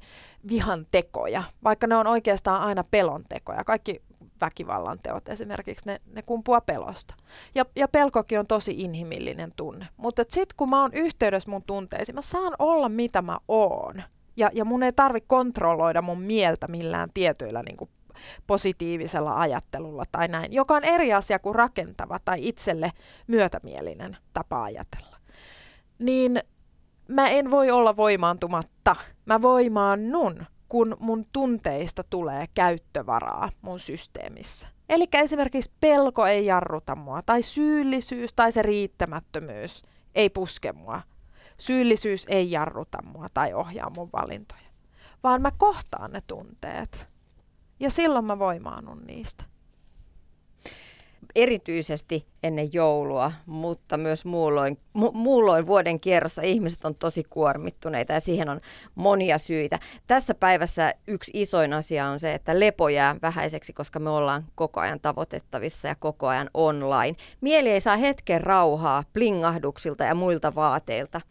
[0.50, 3.64] vihan tekoja, vaikka ne on oikeastaan aina pelon tekoja.
[3.64, 4.02] Kaikki
[4.42, 7.16] väkivallan teot esimerkiksi, ne, ne kumpua pelosta.
[7.56, 9.88] Ja, ja pelkokin on tosi inhimillinen tunne.
[9.98, 14.04] Mutta sitten kun mä oon yhteydessä mun tunteisiin, mä saan olla mitä mä oon.
[14.38, 17.90] Ja, ja mun ei tarvi kontrolloida mun mieltä millään tietyillä niin kuin
[18.48, 22.92] positiivisella ajattelulla tai näin, joka on eri asia kuin rakentava tai itselle
[23.28, 25.18] myötämielinen tapa ajatella.
[26.00, 26.40] Niin
[27.08, 28.96] mä en voi olla voimaantumatta.
[29.26, 34.68] Mä voimaannun, kun mun tunteista tulee käyttövaraa mun systeemissä.
[34.90, 39.84] Eli esimerkiksi pelko ei jarruta mua, tai syyllisyys tai se riittämättömyys
[40.16, 41.02] ei puske mua.
[41.58, 44.70] Syyllisyys ei jarruta mua tai ohjaa mun valintoja,
[45.24, 47.10] vaan mä kohtaan ne tunteet
[47.80, 49.44] ja silloin mä voimaannun niistä.
[51.36, 58.20] Erityisesti ennen joulua, mutta myös muulloin, mu- muulloin vuoden kierrossa ihmiset on tosi kuormittuneita ja
[58.20, 58.62] siihen on
[58.96, 59.80] monia syitä.
[60.08, 64.80] Tässä päivässä yksi isoin asia on se, että lepo jää vähäiseksi, koska me ollaan koko
[64.80, 67.16] ajan tavoitettavissa ja koko ajan online.
[67.42, 71.22] Mieli ei saa hetken rauhaa plingahduksilta ja muilta vaateilta.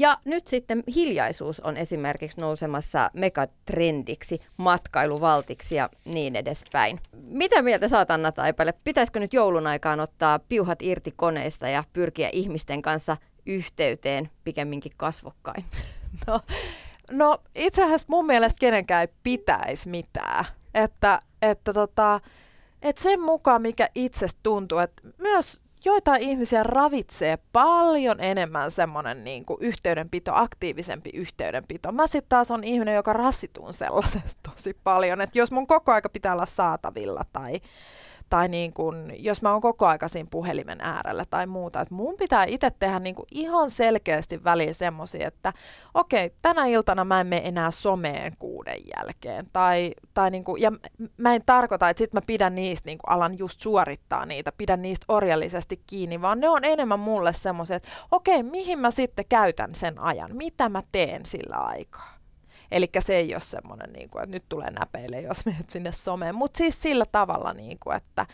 [0.00, 7.00] Ja nyt sitten hiljaisuus on esimerkiksi nousemassa megatrendiksi, matkailuvaltiksi ja niin edespäin.
[7.16, 8.74] Mitä mieltä saat Anna Taipale?
[8.84, 15.64] Pitäisikö nyt joulun aikaan ottaa piuhat irti koneista ja pyrkiä ihmisten kanssa yhteyteen pikemminkin kasvokkain?
[16.26, 16.40] No,
[17.10, 20.44] no itse asiassa mun mielestä kenenkään ei pitäisi mitään.
[20.74, 22.20] Että, että tota,
[22.82, 29.44] että sen mukaan, mikä itsestä tuntuu, että myös joitain ihmisiä ravitsee paljon enemmän semmoinen niin
[29.44, 31.92] kuin yhteydenpito, aktiivisempi yhteydenpito.
[31.92, 36.08] Mä sitten taas on ihminen, joka rassitun sellaisesta tosi paljon, että jos mun koko aika
[36.08, 37.60] pitää olla saatavilla tai
[38.30, 42.14] tai niin kun, jos mä oon koko aika siinä puhelimen äärellä tai muuta, että mun
[42.16, 45.52] pitää itse tehdä niin kuin ihan selkeästi väliin semmoisia, että
[45.94, 50.62] okei, okay, tänä iltana mä en mene enää someen kuuden jälkeen, tai, tai niin kuin,
[50.62, 50.72] ja
[51.16, 54.82] mä en tarkoita, että sit mä pidän niistä, niin kuin alan just suorittaa niitä, pidän
[54.82, 59.24] niistä orjallisesti kiinni, vaan ne on enemmän mulle semmoisia, että okei, okay, mihin mä sitten
[59.28, 62.19] käytän sen ajan, mitä mä teen sillä aikaa.
[62.72, 66.34] Eli se ei ole semmoinen, niin kuin, että nyt tulee näpeille, jos menet sinne someen.
[66.34, 68.26] Mutta siis sillä tavalla, niin kuin, että,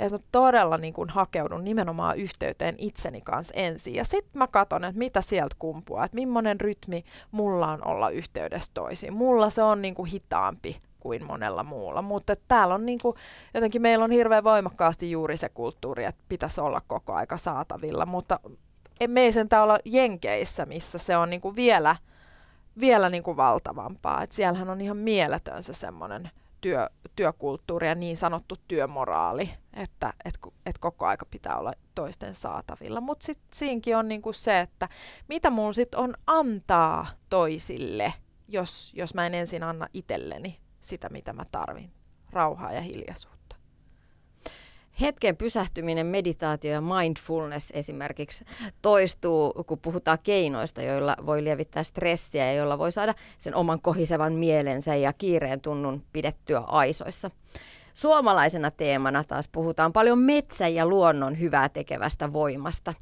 [0.00, 3.94] että mä todella niin kuin, hakeudun nimenomaan yhteyteen itseni kanssa ensin.
[3.94, 8.70] Ja sitten mä katson, että mitä sieltä kumpuaa, että millainen rytmi mulla on olla yhteydessä
[8.74, 9.12] toisiin.
[9.12, 12.02] Mulla se on niin kuin, hitaampi kuin monella muulla.
[12.02, 13.14] Mutta täällä on niinku,
[13.54, 18.40] jotenkin meillä on hirveän voimakkaasti juuri se kulttuuri, että pitäisi olla koko aika saatavilla, mutta
[19.06, 21.96] me ei sentään olla Jenkeissä, missä se on niinku vielä–
[22.80, 24.22] vielä niin kuin valtavampaa.
[24.22, 26.30] Et siellähän on ihan mieletön se semmoinen
[26.60, 33.00] työ, työkulttuuri ja niin sanottu työmoraali, että et, et koko aika pitää olla toisten saatavilla.
[33.00, 34.88] Mutta sitten siinkin on niinku se, että
[35.28, 38.14] mitä mulla sitten on antaa toisille,
[38.48, 41.92] jos, jos mä en ensin anna itselleni sitä, mitä mä tarvin,
[42.32, 43.31] rauhaa ja hiljaisuutta.
[45.02, 48.44] Hetken pysähtyminen, meditaatio ja mindfulness esimerkiksi
[48.82, 54.32] toistuu, kun puhutaan keinoista, joilla voi lievittää stressiä ja joilla voi saada sen oman kohisevan
[54.32, 57.30] mielensä ja kiireen tunnun pidettyä aisoissa.
[57.94, 62.94] Suomalaisena teemana taas puhutaan paljon metsän ja luonnon hyvää tekevästä voimasta.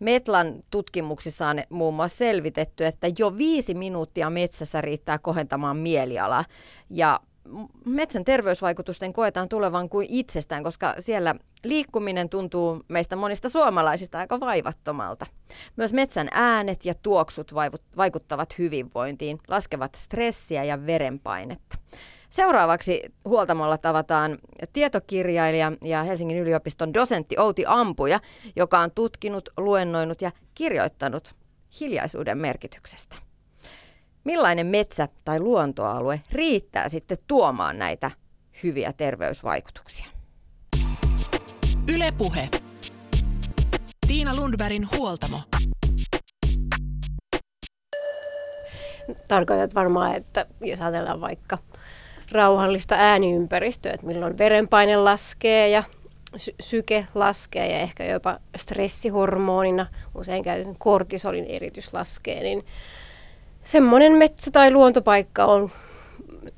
[0.00, 6.44] Metlan tutkimuksissa on muun muassa selvitetty, että jo viisi minuuttia metsässä riittää kohentamaan mielialaa.
[6.90, 7.20] Ja
[7.84, 15.26] metsän terveysvaikutusten koetaan tulevan kuin itsestään, koska siellä liikkuminen tuntuu meistä monista suomalaisista aika vaivattomalta.
[15.76, 17.54] Myös metsän äänet ja tuoksut
[17.96, 21.78] vaikuttavat hyvinvointiin, laskevat stressiä ja verenpainetta.
[22.30, 24.38] Seuraavaksi huoltamolla tavataan
[24.72, 28.20] tietokirjailija ja Helsingin yliopiston dosentti Outi Ampuja,
[28.56, 31.34] joka on tutkinut, luennoinut ja kirjoittanut
[31.80, 33.16] hiljaisuuden merkityksestä.
[34.24, 38.10] Millainen metsä tai luontoalue riittää sitten tuomaan näitä
[38.62, 40.06] hyviä terveysvaikutuksia?
[41.94, 42.48] Ylepuhe.
[44.06, 45.40] Tiina Lundbergin huoltamo.
[49.28, 51.58] Tarkoitat varmaan, että jos ajatellaan vaikka–
[52.32, 55.82] rauhallista ääniympäristöä, että milloin verenpaine laskee ja
[56.36, 62.64] sy- syke laskee ja ehkä jopa stressihormonina, usein käytetyn kortisolin eritys laskee, niin
[63.64, 65.70] semmoinen metsä tai luontopaikka on,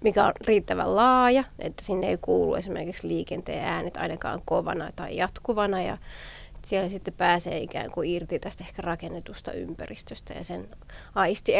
[0.00, 5.82] mikä on riittävän laaja, että sinne ei kuulu esimerkiksi liikenteen äänet ainakaan kovana tai jatkuvana
[5.82, 5.98] ja
[6.64, 10.68] siellä sitten pääsee ikään kuin irti tästä ehkä rakennetusta ympäristöstä ja sen
[11.14, 11.52] aisti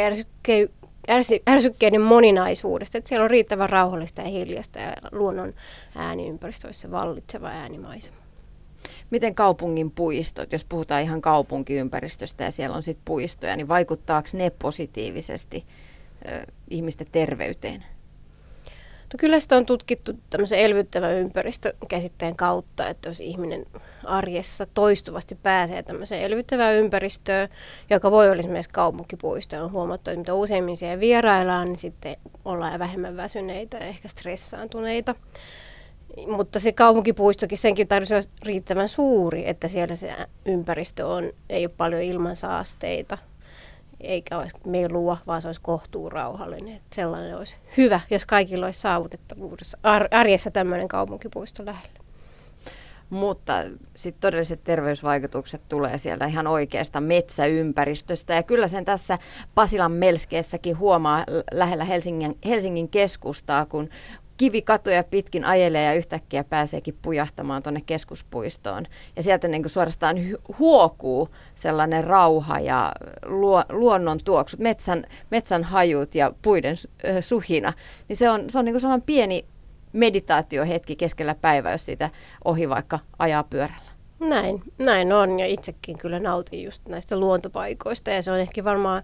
[1.49, 5.53] ärsykkeiden moninaisuudesta, että siellä on riittävän rauhallista ja hiljasta ja luonnon
[5.95, 8.26] ääniympäristöissä vallitseva äänimaisema.
[9.09, 14.49] Miten kaupungin puistot, jos puhutaan ihan kaupunkiympäristöstä ja siellä on sitten puistoja, niin vaikuttaako ne
[14.49, 15.65] positiivisesti
[16.31, 17.83] ö, ihmisten terveyteen?
[19.13, 23.65] No kyllä sitä on tutkittu tämmöisen elvyttävän ympäristökäsitteen kautta, että jos ihminen
[24.03, 27.49] arjessa toistuvasti pääsee tämmöiseen elvyttävään ympäristöön,
[27.89, 32.79] joka voi olla esimerkiksi kaupunkipuisto, on huomattu, että mitä useimmin siellä vieraillaan, niin sitten ollaan
[32.79, 35.15] vähemmän väsyneitä ja ehkä stressaantuneita.
[36.27, 40.13] Mutta se kaupunkipuistokin, senkin tarvitsisi olla riittävän suuri, että siellä se
[40.45, 43.17] ympäristö on, ei ole paljon ilmansaasteita,
[44.01, 46.75] eikä olisi melua, vaan se olisi kohtuurauhallinen.
[46.75, 49.77] Että sellainen olisi hyvä, jos kaikilla olisi saavutettavuudessa
[50.11, 51.99] arjessa tämmöinen kaupunkipuisto lähellä.
[53.09, 53.53] Mutta
[53.95, 58.33] sitten todelliset terveysvaikutukset tulee sieltä ihan oikeasta metsäympäristöstä.
[58.33, 59.17] Ja kyllä sen tässä
[59.55, 63.89] Pasilan melskeessäkin huomaa lähellä Helsingin, Helsingin keskustaa, kun
[64.37, 68.85] kivikatuja pitkin ajelee ja yhtäkkiä pääseekin pujahtamaan tuonne keskuspuistoon.
[69.15, 70.17] Ja sieltä niin kuin suorastaan
[70.59, 72.91] huokuu sellainen rauha ja
[73.25, 76.75] luo, luonnon tuoksut, metsän, metsän hajut ja puiden
[77.21, 77.73] suhina.
[78.07, 79.45] Niin se on, se on niin kuin sellainen pieni
[79.93, 82.09] meditaatiohetki keskellä päivää, jos siitä
[82.45, 83.87] ohi vaikka ajaa pyörällä.
[84.19, 89.03] Näin, näin on ja itsekin kyllä nautin just näistä luontopaikoista ja se on ehkä varmaan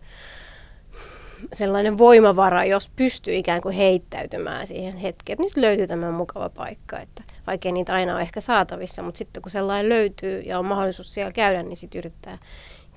[1.53, 7.23] sellainen voimavara, jos pystyy ikään kuin heittäytymään siihen hetkeen, nyt löytyy tämä mukava paikka, että
[7.47, 11.32] vaikka niitä aina ole ehkä saatavissa, mutta sitten kun sellainen löytyy ja on mahdollisuus siellä
[11.32, 12.38] käydä, niin sitten yrittää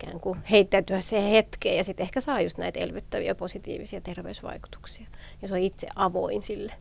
[0.00, 5.06] ikään kuin heittäytyä siihen hetkeen ja sitten ehkä saa just näitä elvyttäviä positiivisia terveysvaikutuksia,
[5.42, 6.72] jos on itse avoin sille.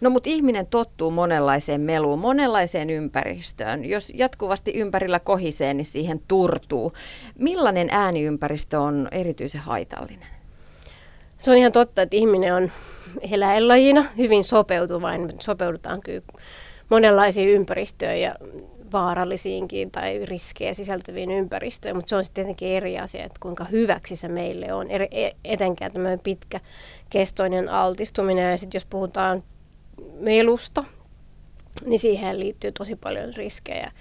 [0.00, 3.84] No mutta ihminen tottuu monenlaiseen meluun, monenlaiseen ympäristöön.
[3.84, 6.92] Jos jatkuvasti ympärillä kohisee, niin siihen turtuu.
[7.38, 10.35] Millainen ääniympäristö on erityisen haitallinen?
[11.38, 12.70] Se on ihan totta, että ihminen on
[13.32, 15.30] eläinlajina hyvin sopeutuvainen.
[15.40, 16.22] Sopeudutaan kyllä
[16.88, 18.34] monenlaisiin ympäristöön ja
[18.92, 24.16] vaarallisiinkin tai riskejä sisältäviin ympäristöön, mutta se on sitten tietenkin eri asia, että kuinka hyväksi
[24.16, 26.60] se meille on, e, etenkään tämmöinen pitkä
[27.10, 28.50] kestoinen altistuminen.
[28.50, 29.42] Ja sitten jos puhutaan
[30.20, 30.84] melusta,
[31.84, 33.92] niin siihen liittyy tosi paljon riskejä.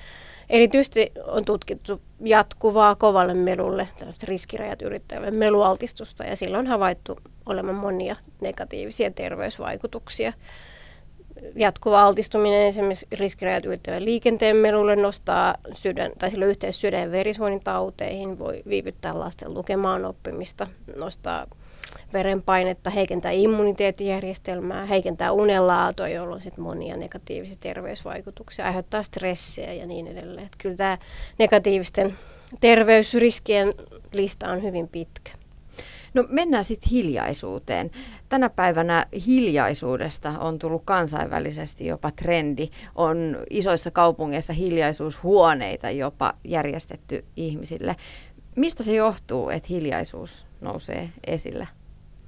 [0.50, 3.88] Erityisesti on tutkittu jatkuvaa kovalle melulle,
[4.24, 10.34] riskirajat yrittävälle melualtistusta, ja silloin on havaittu olemaan monia negatiivisia terveysvaikutuksia.
[11.56, 18.40] Jatkuva altistuminen esimerkiksi riskirajat ylittävän liikenteen melulle nostaa sydän, tai sillä yhteys sydän- ja verisuonitauteihin,
[18.40, 21.48] voi viivyttää lasten lukemaan oppimista, nostaa
[22.14, 30.46] verenpainetta, heikentää immuniteettijärjestelmää, heikentää unenlaatua, jolloin sitten monia negatiivisia terveysvaikutuksia, aiheuttaa stressejä ja niin edelleen.
[30.46, 30.98] Että kyllä tämä
[31.40, 32.16] negatiivisten
[32.60, 33.74] terveysriskien
[34.14, 35.32] lista on hyvin pitkä.
[36.14, 37.92] No mennään sitten hiljaisuuteen.
[38.30, 42.68] Tänä päivänä hiljaisuudesta on tullut kansainvälisesti jopa trendi.
[42.96, 47.96] On isoissa kaupungeissa hiljaisuushuoneita jopa järjestetty ihmisille.
[48.56, 51.68] Mistä se johtuu, että hiljaisuus nousee esille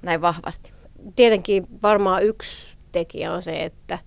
[0.02, 0.72] näin vahvasti?
[1.16, 3.98] Tietenkin varmaan yksi tekijä on se, että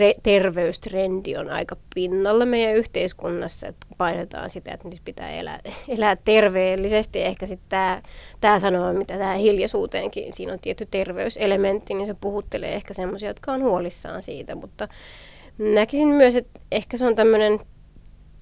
[0.00, 5.58] tre- terveystrendi on aika pinnalla meidän yhteiskunnassa, että painetaan sitä, että nyt pitää elää,
[5.96, 7.22] elää terveellisesti.
[7.22, 8.02] Ehkä sitten tämä,
[8.40, 13.62] tämä mitä tämä hiljaisuuteenkin, siinä on tietty terveyselementti, niin se puhuttelee ehkä semmoisia, jotka on
[13.62, 14.88] huolissaan siitä, mutta
[15.58, 17.60] näkisin myös, että ehkä se on tämmöinen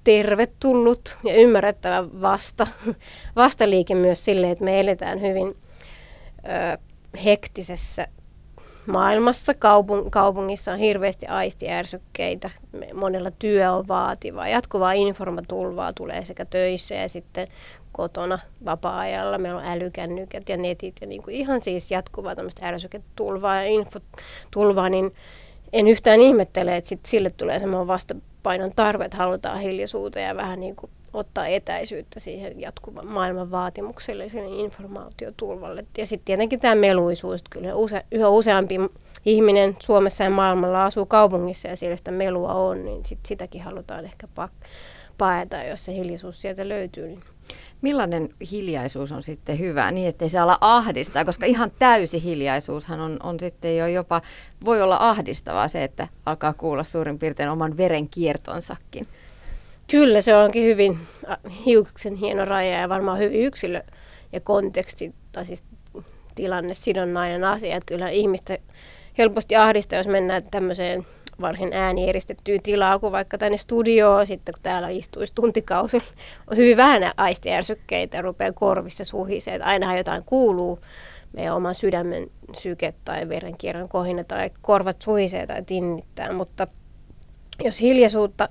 [0.04, 2.66] tervetullut ja ymmärrettävä vasta,
[3.36, 5.56] vastaliike myös sille, että me eletään hyvin
[6.44, 6.78] ö,
[7.24, 8.08] hektisessä
[8.86, 9.54] maailmassa.
[9.54, 12.50] Kaupung, kaupungissa on hirveästi aistiärsykkeitä,
[12.94, 17.48] monella työ on vaativaa, jatkuvaa informatulvaa tulee sekä töissä ja sitten
[17.92, 19.38] kotona vapaa-ajalla.
[19.38, 24.88] Meillä on älykännykät ja netit ja niin kuin ihan siis jatkuvaa tämmöistä ärsyketulvaa ja infotulvaa,
[24.88, 25.14] niin
[25.72, 30.60] en yhtään ihmettele, että sit sille tulee semmoinen vastapainon tarve, että halutaan hiljaisuuteen ja vähän
[30.60, 35.84] niin kuin ottaa etäisyyttä siihen jatkuvan maailman vaatimukselle ja informaatiotulvalle.
[35.98, 38.74] Ja sitten tietenkin tämä meluisuus, että kyllä use, yhä useampi
[39.24, 44.04] ihminen Suomessa ja maailmalla asuu kaupungissa ja siellä sitä melua on, niin sit sitäkin halutaan
[44.04, 44.28] ehkä
[45.18, 47.06] paeta, jos se hiljaisuus sieltä löytyy.
[47.06, 47.22] Niin
[47.80, 53.16] Millainen hiljaisuus on sitten hyvä, niin ettei se ala ahdistaa, koska ihan täysi hiljaisuushan on,
[53.22, 54.22] on sitten jo jopa,
[54.64, 59.06] voi olla ahdistavaa se, että alkaa kuulla suurin piirtein oman veren kiertonsakin.
[59.90, 60.98] Kyllä, se onkin hyvin
[61.66, 63.82] hiuksen hieno raja ja varmaan hyvin yksilö-
[64.32, 65.64] ja konteksti, tai siis
[66.34, 67.76] tilanne sidonnainen asia.
[67.76, 68.58] Että kyllä ihmistä
[69.18, 71.06] helposti ahdistaa, jos mennään tämmöiseen
[71.40, 76.06] varsin äänieristettyyn tilaa kuin vaikka tänne studioon, sitten kun täällä istuisi tuntikausilla,
[76.50, 80.78] on hyvin vähän aistiärsykkeitä ja rupeaa korvissa suhisee, että ainahan jotain kuuluu,
[81.32, 86.66] meidän oman sydämen syke tai verenkierron kohina tai korvat suhisee tai tinnittää, mutta
[87.64, 88.48] jos hiljaisuutta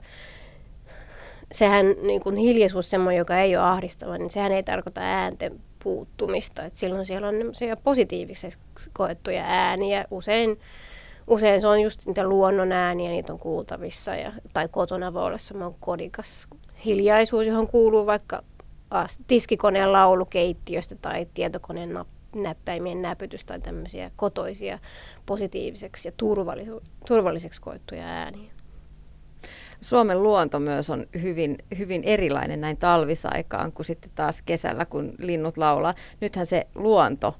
[1.51, 6.63] sehän niin kuin hiljaisuus, semmoinen, joka ei ole ahdistava, niin sehän ei tarkoita äänten puuttumista.
[6.63, 7.35] Et silloin siellä on
[7.83, 10.05] positiivisesti koettuja ääniä.
[10.11, 10.59] Usein,
[11.27, 14.15] usein se on just niitä luonnon ääniä, niitä on kuultavissa.
[14.15, 16.47] Ja, tai kotona voi olla semmoinen kodikas
[16.85, 18.43] hiljaisuus, johon kuuluu vaikka
[19.27, 21.99] tiskikoneen laulu keittiöstä tai tietokoneen
[22.35, 24.79] näppäimien näpytys tai tämmöisiä kotoisia
[25.25, 26.11] positiiviseksi ja
[27.07, 28.58] turvalliseksi koettuja ääniä.
[29.81, 35.57] Suomen luonto myös on hyvin, hyvin erilainen näin talvisaikaan kuin sitten taas kesällä, kun linnut
[35.57, 35.93] laulaa.
[36.21, 37.35] Nythän se luonto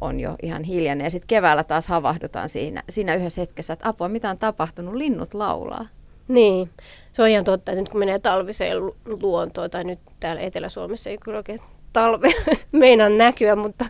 [0.00, 4.08] on jo ihan hiljainen ja sitten keväällä taas havahdutaan siinä, siinä yhdessä hetkessä, että apua,
[4.08, 5.86] mitä on tapahtunut, linnut laulaa.
[6.28, 6.70] Niin,
[7.12, 8.76] se on ihan totta, että nyt kun menee talviseen
[9.22, 11.60] luontoon, tai nyt täällä Etelä-Suomessa ei kyllä oikein
[11.92, 12.28] talve
[12.72, 13.84] meinaa näkyä, mutta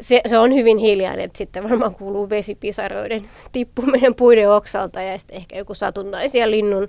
[0.00, 5.36] se, se on hyvin hiljainen, että sitten varmaan kuuluu vesipisaroiden tippuminen puiden oksalta ja sitten
[5.36, 6.88] ehkä joku satunnaisia linnun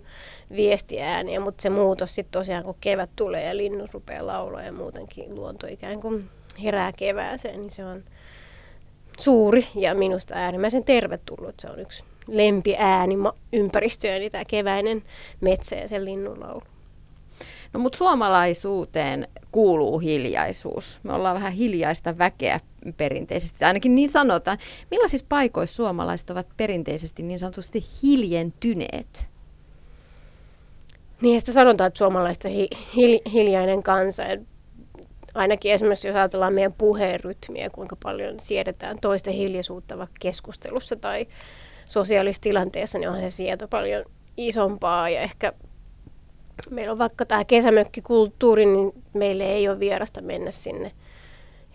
[0.56, 5.36] viestiääniä, mutta se muutos sitten tosiaan, kun kevät tulee ja linnut rupeaa laulaa ja muutenkin
[5.36, 6.30] luonto ikään kuin
[6.64, 8.04] herää kevääseen, niin se on
[9.20, 11.56] suuri ja minusta äärimmäisen tervetullut.
[11.60, 13.16] Se on yksi lempiääni
[13.54, 15.04] ympäristöön, tämä keväinen
[15.42, 16.62] metsä ja se linnunlaulu.
[17.74, 21.00] No mutta suomalaisuuteen kuuluu hiljaisuus.
[21.04, 22.60] Me ollaan vähän hiljaista väkeä
[22.98, 24.58] perinteisesti, ainakin niin sanotaan.
[24.92, 29.30] Millaisissa paikoissa suomalaiset ovat perinteisesti niin sanotusti hiljentyneet?
[31.22, 34.24] Niin, sitä sanotaan, että suomalaiset on hi- hi- hiljainen kansa.
[35.34, 41.28] Ainakin esimerkiksi jos ajatellaan meidän puheen rytmiä, kuinka paljon siedetään toisten hiljaisuutta vaikka keskustelussa tai
[41.86, 44.06] sosiaalisessa tilanteessa, niin on se sieto paljon
[44.38, 45.54] isompaa ja ehkä
[46.70, 50.92] meillä on vaikka tämä kesämökkikulttuuri, niin meille ei ole vierasta mennä sinne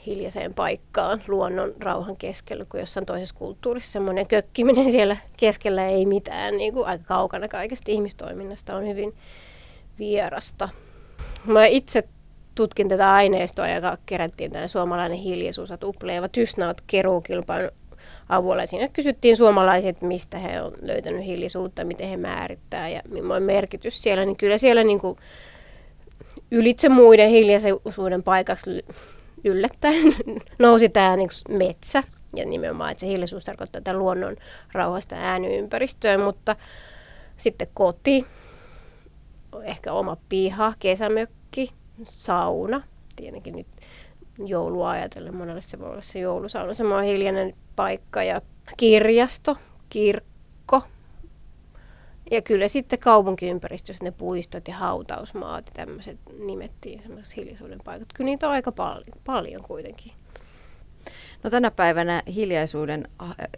[0.06, 6.56] hiljaiseen paikkaan luonnon rauhan keskellä, kun jossain toisessa kulttuurissa semmoinen kökkiminen siellä keskellä ei mitään,
[6.56, 9.14] niin kuin aika kaukana kaikesta ihmistoiminnasta on hyvin
[9.98, 10.68] vierasta.
[11.44, 12.04] Mä itse
[12.54, 17.70] tutkin tätä aineistoa, joka kerättiin tämä suomalainen hiljaisuus, että Upleeva Tysnaut keruukilpailun
[18.28, 18.66] avulla.
[18.66, 24.24] Siinä kysyttiin suomalaiset, mistä he on löytänyt hiljaisuutta, miten he määrittää ja millainen merkitys siellä.
[24.24, 25.16] Niin kyllä siellä niin kuin
[26.50, 28.84] ylitse muiden hiljaisuuden paikaksi
[29.44, 30.02] yllättäen
[30.58, 32.02] nousi tämä niin metsä.
[32.36, 34.36] Ja nimenomaan, että se hiljaisuus tarkoittaa tätä luonnon
[34.72, 36.56] rauhasta ääniympäristöä, mutta
[37.36, 38.26] sitten koti,
[39.62, 41.70] ehkä oma piha, kesämökki,
[42.02, 42.82] sauna.
[43.16, 43.66] Tietenkin nyt
[44.38, 48.42] joulua ajatellen, monelle se voi olla se joulusauna, semmoinen hiljainen paikka ja
[48.76, 49.56] kirjasto,
[49.88, 50.82] kirkko.
[52.30, 58.08] Ja kyllä sitten kaupunkiympäristössä ne puistot ja hautausmaat ja tämmöiset nimettiin semmoiset hiljaisuuden paikat.
[58.14, 60.12] Kyllä niitä on aika paljon, paljon kuitenkin.
[61.42, 63.08] No tänä päivänä hiljaisuuden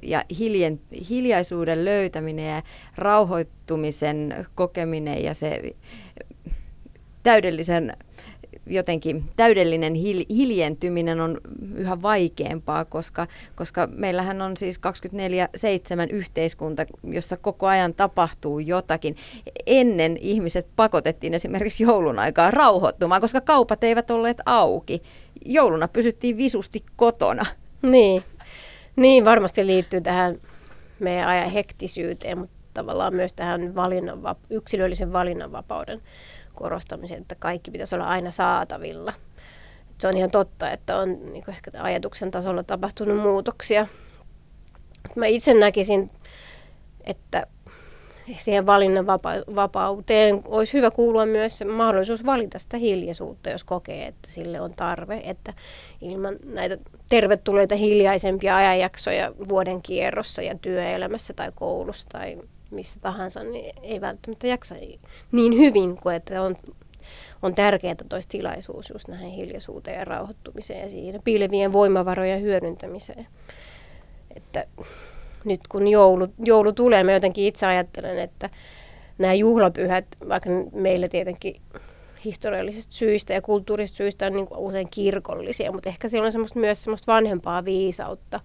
[0.02, 2.62] ja hiljen, hiljaisuuden löytäminen ja
[2.96, 5.76] rauhoittumisen kokeminen ja se
[7.22, 7.96] täydellisen
[8.66, 11.40] jotenkin täydellinen hil- hiljentyminen on
[11.74, 19.16] yhä vaikeampaa, koska, koska meillähän on siis 24-7 yhteiskunta, jossa koko ajan tapahtuu jotakin.
[19.66, 25.02] Ennen ihmiset pakotettiin esimerkiksi joulun aikaa rauhoittumaan, koska kaupat eivät olleet auki.
[25.44, 27.46] Jouluna pysyttiin visusti kotona.
[27.82, 28.22] Niin,
[28.96, 30.38] niin varmasti liittyy tähän
[31.00, 36.02] meidän ajan hektisyyteen, mutta tavallaan myös tähän valinnanva- yksilöllisen valinnanvapauden
[36.56, 39.12] korostamiseen, että kaikki pitäisi olla aina saatavilla.
[39.98, 43.86] Se on ihan totta, että on niin ehkä ajatuksen tasolla tapahtunut muutoksia.
[45.14, 46.10] Mä itse näkisin,
[47.04, 47.46] että
[48.38, 54.72] siihen valinnanvapauteen olisi hyvä kuulua myös mahdollisuus valita sitä hiljaisuutta, jos kokee, että sille on
[54.76, 55.20] tarve.
[55.24, 55.52] Että
[56.00, 56.78] ilman näitä
[57.08, 62.38] tervetulleita hiljaisempia ajanjaksoja vuoden kierrossa ja työelämässä tai koulussa tai
[62.76, 64.74] missä tahansa, niin ei välttämättä jaksa
[65.32, 66.56] niin hyvin kuin että on,
[67.42, 73.26] on tärkeää toisi tilaisuus just näihin hiljaisuuteen ja rauhoittumiseen ja siinä piilevien voimavarojen hyödyntämiseen.
[74.36, 74.64] Että
[75.44, 78.50] nyt kun joulu, joulu tulee, mä jotenkin itse ajattelen, että
[79.18, 81.56] nämä juhlapyhät, vaikka meillä tietenkin
[82.24, 86.82] historiallisista syistä ja kulttuurisista syistä on niin usein kirkollisia, mutta ehkä siellä on semmoista, myös
[86.82, 88.40] semmoista vanhempaa viisautta,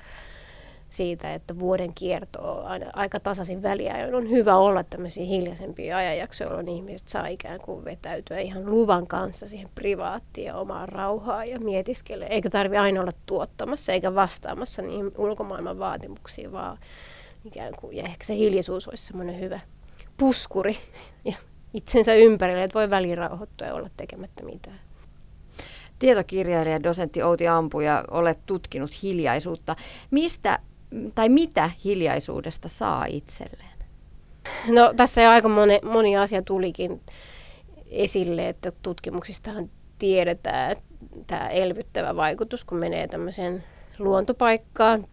[0.92, 3.94] siitä, että vuoden kierto on aina aika tasaisin väliä.
[4.14, 9.48] On hyvä olla tämmöisiä hiljaisempia ajanjaksoja, jolloin ihmiset saa ikään kuin vetäytyä ihan luvan kanssa
[9.48, 12.26] siihen privaattiin ja omaan rauhaan ja mietiskelle.
[12.26, 16.78] Eikä tarvi aina olla tuottamassa eikä vastaamassa niihin ulkomaailman vaatimuksiin, vaan
[17.46, 19.60] ikään kuin, ja ehkä se hiljaisuus olisi semmoinen hyvä
[20.18, 20.78] puskuri
[21.26, 21.36] ja
[21.74, 24.80] itsensä ympärille, että voi väliin rauhoittua ja olla tekemättä mitään.
[26.00, 29.76] Tietokirjailija, dosentti Outi Ampuja, olet tutkinut hiljaisuutta.
[30.12, 30.60] Mistä
[31.16, 33.72] tai mitä hiljaisuudesta saa itselleen?
[34.68, 37.02] No tässä jo aika moni, moni asia tulikin
[37.90, 39.70] esille, että tutkimuksistahan
[40.00, 40.76] tiedetään
[41.28, 43.64] tämä elvyttävä vaikutus, kun menee tämmöiseen
[44.00, 45.08] luontopaikkaan,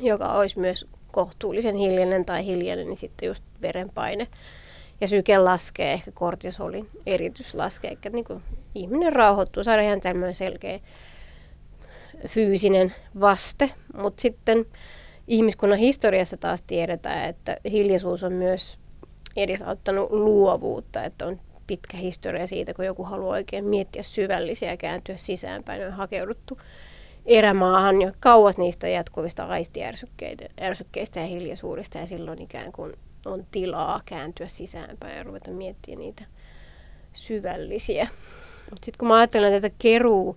[0.00, 4.26] joka olisi myös kohtuullisen hiljainen tai hiljainen, niin sitten just verenpaine
[5.00, 8.42] ja syke laskee, ehkä kortisolin eritys laskee, että niin kuin
[8.74, 10.80] ihminen rauhoittuu, saada ihan tämmöinen selkeä
[12.28, 14.66] fyysinen vaste, mutta sitten
[15.28, 18.78] ihmiskunnan historiassa taas tiedetään, että hiljaisuus on myös
[19.36, 25.16] edesauttanut luovuutta, että on pitkä historia siitä, kun joku haluaa oikein miettiä syvällisiä ja kääntyä
[25.16, 26.58] sisäänpäin, on hakeuduttu
[27.26, 32.92] erämaahan jo kauas niistä jatkuvista aistiärsykkeistä ja hiljaisuudesta ja silloin ikään kuin
[33.26, 36.24] on tilaa kääntyä sisäänpäin ja ruveta miettimään niitä
[37.12, 38.08] syvällisiä.
[38.70, 40.36] Sitten kun mä ajattelen tätä keruu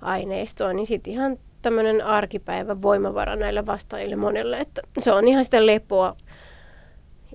[0.00, 5.66] aineistoa, niin sitten ihan tämmöinen arkipäivän voimavara näille vastaajille monelle, että se on ihan sitä
[5.66, 6.16] lepoa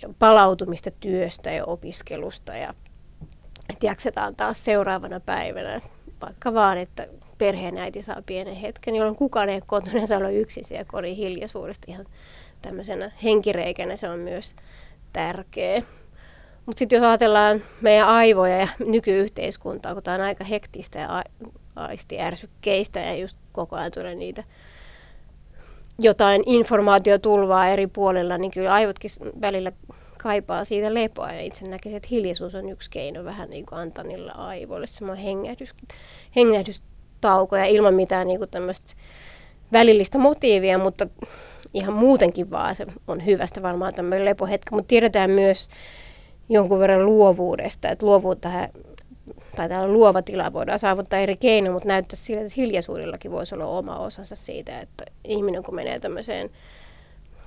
[0.02, 2.74] ja palautumista työstä ja opiskelusta ja
[3.70, 5.82] että jaksetaan taas seuraavana päivänä,
[6.22, 7.08] vaikka vaan, että
[7.38, 12.06] perheenäiti saa pienen hetken, jolloin kukaan ei kotona saa olla yksin siellä kodin hiljaisuudesta ihan
[12.62, 14.56] tämmöisenä henkireikänä se on myös
[15.14, 15.84] tärkeä.
[16.66, 21.24] Mutta sitten jos ajatellaan meidän aivoja ja nykyyhteiskuntaa, kun tämä on aika hektistä ja
[21.86, 24.44] aistiärsykkeistä ja just koko ajan tulee niitä
[26.00, 29.12] jotain informaatiotulvaa eri puolilla, niin kyllä aivotkin
[29.42, 29.72] välillä
[30.18, 31.32] kaipaa siitä lepoa.
[31.32, 35.26] Ja itse näkisin, että hiljaisuus on yksi keino vähän niin kuin antaa niillä aivoille semmoinen
[35.26, 35.74] hengähdys,
[36.36, 38.94] hengähdystauko ja ilman mitään niin tämmöistä
[39.72, 41.08] välillistä motiivia, mutta
[41.74, 44.76] ihan muutenkin vaan se on hyvästä varmaan tämmöinen lepohetki.
[44.76, 45.70] Mutta tiedetään myös
[46.50, 48.50] jonkun verran luovuudesta, että luovuutta
[49.56, 53.66] tai täällä luova tila voidaan saavuttaa eri keinoin, mutta näyttää siltä, että hiljaisuudellakin voisi olla
[53.66, 56.50] oma osansa siitä, että ihminen kun menee tämmöiseen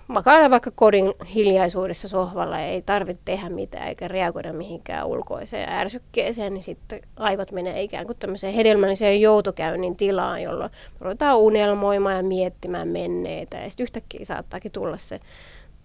[0.09, 6.63] makailla vaikka kodin hiljaisuudessa sohvalla ei tarvitse tehdä mitään eikä reagoida mihinkään ulkoiseen ärsykkeeseen, niin
[6.63, 10.71] sitten aivot menee ikään kuin tämmöiseen hedelmälliseen joutokäynnin tilaan, jolloin
[11.01, 13.57] ruvetaan unelmoimaan ja miettimään menneitä.
[13.57, 15.21] Ja sitten yhtäkkiä saattaakin tulla se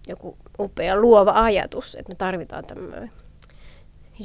[0.08, 3.10] joku upea luova ajatus, että me tarvitaan tämmöinen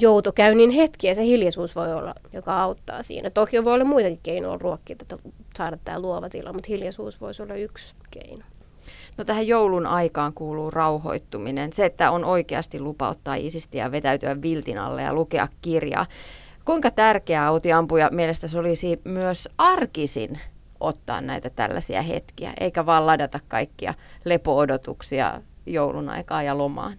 [0.01, 3.29] joutokäynnin hetki ja se hiljaisuus voi olla, joka auttaa siinä.
[3.29, 5.17] Toki voi olla muitakin keinoja ruokkia, että
[5.57, 8.45] saada tämä luova tila, mutta hiljaisuus voisi olla yksi keino.
[9.17, 11.73] No tähän joulun aikaan kuuluu rauhoittuminen.
[11.73, 16.05] Se, että on oikeasti lupa ottaa isisti ja vetäytyä viltin alle ja lukea kirjaa.
[16.65, 20.39] Kuinka tärkeää Outi Ampuja mielestäsi olisi myös arkisin
[20.79, 23.93] ottaa näitä tällaisia hetkiä, eikä vaan ladata kaikkia
[24.25, 26.97] lepo-odotuksia joulun aikaa ja lomaan?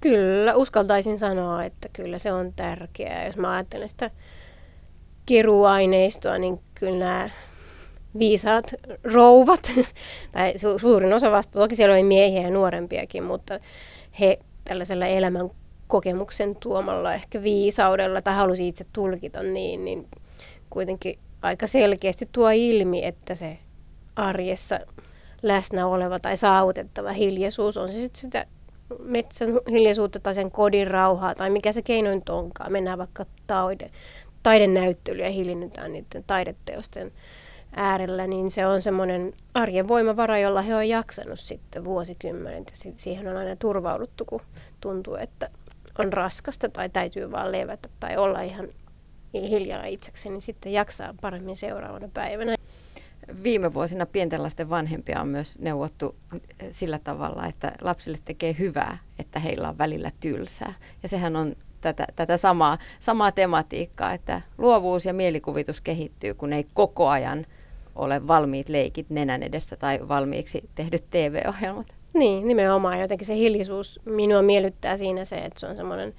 [0.00, 3.26] Kyllä, uskaltaisin sanoa, että kyllä se on tärkeää.
[3.26, 4.10] Jos mä ajattelen sitä
[5.26, 7.30] keruaineistoa, niin kyllä nämä
[8.18, 8.74] viisaat
[9.14, 9.72] rouvat,
[10.32, 13.58] tai su- suurin osa vasta, toki siellä oli miehiä ja nuorempiakin, mutta
[14.20, 15.50] he tällaisella elämän
[15.86, 20.08] kokemuksen tuomalla ehkä viisaudella tai halusi itse tulkita niin, niin
[20.70, 23.58] kuitenkin aika selkeästi tuo ilmi, että se
[24.16, 24.80] arjessa
[25.42, 28.46] läsnä oleva tai saavutettava hiljaisuus on se sitten sitä
[28.98, 32.72] metsän hiljaisuutta tai sen kodin rauhaa tai mikä se keinoin onkaan.
[32.72, 33.90] Mennään vaikka taide,
[34.42, 37.12] taidenäyttelyä ja hiljennetään niiden taideteosten
[37.76, 42.72] äärellä, niin se on semmoinen arjen voimavara, jolla he on jaksanut sitten vuosikymmenet.
[42.84, 44.40] Ja siihen on aina turvauduttu, kun
[44.80, 45.48] tuntuu, että
[45.98, 48.68] on raskasta tai täytyy vaan levätä tai olla ihan
[49.34, 52.54] hiljaa itsekseen, niin sitten jaksaa paremmin seuraavana päivänä.
[53.42, 56.14] Viime vuosina pienten lasten vanhempia on myös neuvottu
[56.70, 60.74] sillä tavalla, että lapsille tekee hyvää, että heillä on välillä tylsää.
[61.02, 66.66] Ja sehän on tätä, tätä samaa, samaa tematiikkaa, että luovuus ja mielikuvitus kehittyy, kun ei
[66.74, 67.46] koko ajan
[67.94, 71.86] ole valmiit leikit nenän edessä tai valmiiksi tehdyt TV-ohjelmat.
[72.14, 73.00] Niin, nimenomaan.
[73.00, 76.14] Jotenkin se hiljaisuus minua miellyttää siinä se, että se on semmoinen,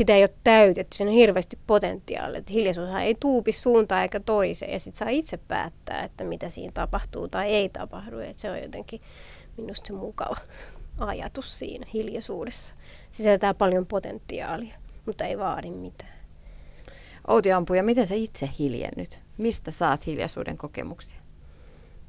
[0.00, 2.38] sitä ei ole täytetty, siinä on hirveästi potentiaalia.
[2.38, 6.72] Että hiljaisuushan ei tuupi suuntaan eikä toiseen ja sitten saa itse päättää, että mitä siinä
[6.72, 8.18] tapahtuu tai ei tapahdu.
[8.18, 9.00] Että se on jotenkin
[9.56, 10.36] minusta se mukava
[10.98, 12.74] ajatus siinä hiljaisuudessa.
[13.10, 14.74] Sisältää paljon potentiaalia,
[15.06, 16.18] mutta ei vaadi mitään.
[17.28, 19.22] Outi Ampuja, miten sä itse hiljennyt?
[19.38, 21.18] Mistä saat hiljaisuuden kokemuksia?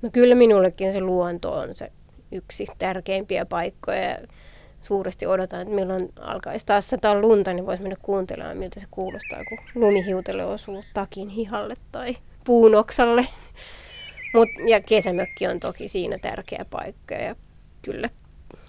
[0.02, 1.92] No kyllä minullekin se luonto on se
[2.32, 4.18] yksi tärkeimpiä paikkoja.
[4.82, 9.44] Suuresti odotan, että milloin alkaisi taas sataa lunta, niin voisi mennä kuuntelemaan, miltä se kuulostaa,
[9.50, 13.28] kun lumihiutele osuu takin hihalle tai puunoksalle.
[14.34, 17.36] Mut, ja kesämökki on toki siinä tärkeä paikka ja
[17.82, 18.10] kyllä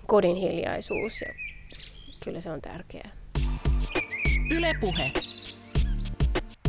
[0.06, 1.34] kodin hiljaisuus ja
[2.24, 3.10] kyllä se on tärkeää.
[4.56, 5.12] Ylepuhe.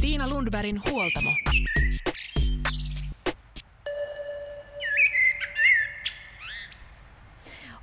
[0.01, 1.29] Tiina Lundbergin huoltamo.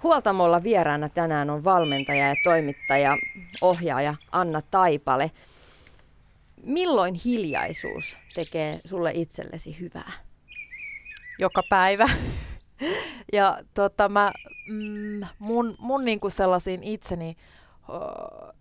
[0.03, 3.17] Huoltamolla vieraana tänään on valmentaja ja toimittaja,
[3.61, 5.31] ohjaaja Anna Taipale.
[6.63, 10.13] Milloin hiljaisuus tekee sulle itsellesi hyvää?
[11.39, 12.09] Joka päivä.
[13.33, 14.33] ja tota, mä,
[14.69, 17.37] mm, mun, mun niinku sellaisiin itseni
[17.89, 18.55] ho-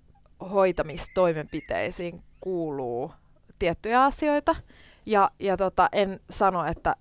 [0.51, 3.11] hoitamistoimenpiteisiin kuuluu
[3.59, 4.55] tiettyjä asioita.
[5.05, 6.95] Ja, ja tota, en sano, että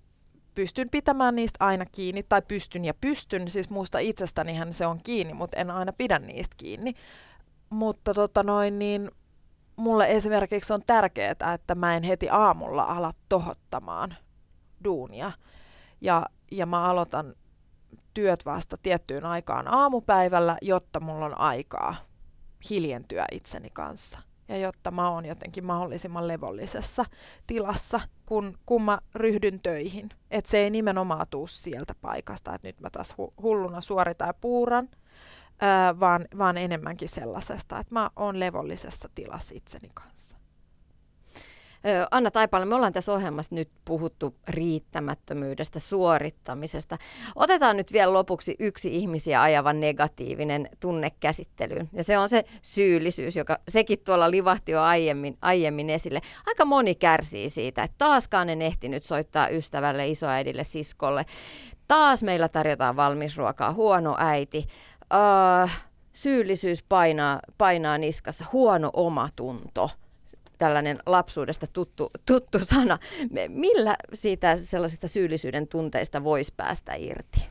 [0.59, 5.35] pystyn pitämään niistä aina kiinni, tai pystyn ja pystyn, siis muusta itsestänihän se on kiinni,
[5.35, 6.95] mutta en aina pidä niistä kiinni.
[7.71, 9.11] Mutta tota noin, niin
[9.77, 14.17] mulle esimerkiksi on tärkeää, että mä en heti aamulla ala tohottamaan
[14.85, 15.33] duunia.
[16.01, 17.35] Ja, ja mä aloitan
[18.15, 21.95] työt vasta tiettyyn aikaan aamupäivällä, jotta mulla on aikaa
[22.71, 24.19] hiljentyä itseni kanssa
[24.49, 27.05] ja jotta mä oon jotenkin mahdollisimman levollisessa
[27.47, 30.09] tilassa, kun, kun mä ryhdyn töihin.
[30.31, 34.89] Että se ei nimenomaan tuu sieltä paikasta, että nyt mä taas hu- hulluna suoritan puuran,
[35.61, 40.38] ää, vaan, vaan enemmänkin sellaisesta, että mä oon levollisessa tilassa itseni kanssa.
[42.11, 46.99] Anna Taipale, me ollaan tässä ohjelmassa nyt puhuttu riittämättömyydestä, suorittamisesta.
[47.35, 51.89] Otetaan nyt vielä lopuksi yksi ihmisiä ajava negatiivinen tunne käsittelyyn.
[51.93, 56.21] Ja se on se syyllisyys, joka sekin tuolla livahti jo aiemmin, aiemmin esille.
[56.47, 61.25] Aika moni kärsii siitä, että taaskaan en ehtinyt soittaa ystävälle, isoäidille, siskolle.
[61.89, 64.65] Taas meillä tarjotaan valmisruokaa, huono äiti.
[65.15, 65.71] Uh,
[66.13, 69.91] syyllisyys painaa, painaa niskassa, huono omatunto
[70.59, 72.99] tällainen lapsuudesta tuttu, tuttu sana.
[73.49, 77.49] Millä siitä sellaisista syyllisyyden tunteista voisi päästä irti?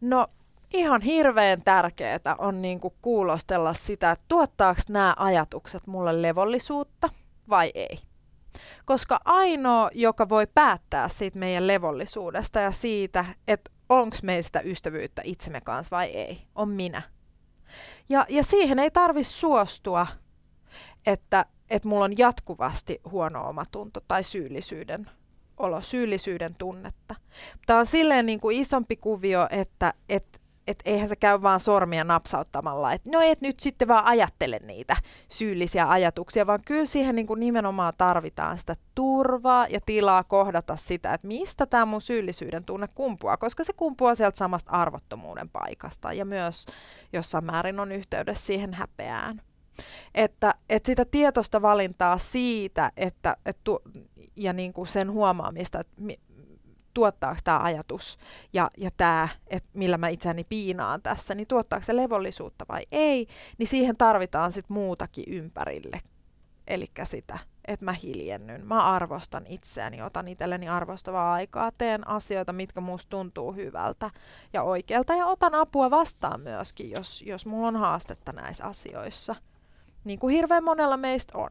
[0.00, 0.26] No
[0.72, 7.08] ihan hirveän tärkeää on niinku kuulostella sitä, että tuottaako nämä ajatukset mulle levollisuutta
[7.48, 7.98] vai ei.
[8.84, 15.60] Koska ainoa, joka voi päättää siitä meidän levollisuudesta ja siitä, että onko meistä ystävyyttä itsemme
[15.60, 17.02] kanssa vai ei, on minä.
[18.08, 20.06] Ja, ja siihen ei tarvi suostua,
[21.06, 25.10] että että mulla on jatkuvasti huono omatunto tai syyllisyyden
[25.56, 27.14] olo, syyllisyyden tunnetta.
[27.66, 32.04] Tämä on silleen niin kuin isompi kuvio, että et, et eihän se käy vaan sormia
[32.04, 34.96] napsauttamalla, että no et nyt sitten vaan ajattele niitä
[35.28, 41.14] syyllisiä ajatuksia, vaan kyllä siihen niin kuin nimenomaan tarvitaan sitä turvaa ja tilaa kohdata sitä,
[41.14, 46.24] että mistä tämä mun syyllisyyden tunne kumpuaa, koska se kumpuaa sieltä samasta arvottomuuden paikasta ja
[46.24, 46.66] myös
[47.12, 49.40] jossain määrin on yhteydessä siihen häpeään.
[50.14, 53.82] Että, että sitä tietoista valintaa siitä, että, että tu,
[54.36, 56.18] ja niin kuin sen huomaamista, että mi,
[56.94, 58.18] tuottaako tämä ajatus
[58.52, 63.26] ja, ja tämä, että millä mä itseäni piinaan tässä, niin tuottaako se levollisuutta vai ei,
[63.58, 66.00] niin siihen tarvitaan sitten muutakin ympärille.
[66.66, 68.66] eli sitä, että mä hiljennyn.
[68.66, 74.10] Mä arvostan itseäni, otan itselleni arvostavaa aikaa, teen asioita, mitkä musta tuntuu hyvältä
[74.52, 79.34] ja oikealta ja otan apua vastaan myöskin, jos, jos mulla on haastetta näissä asioissa.
[80.04, 81.50] Niin kuin hirveän monella meistä on.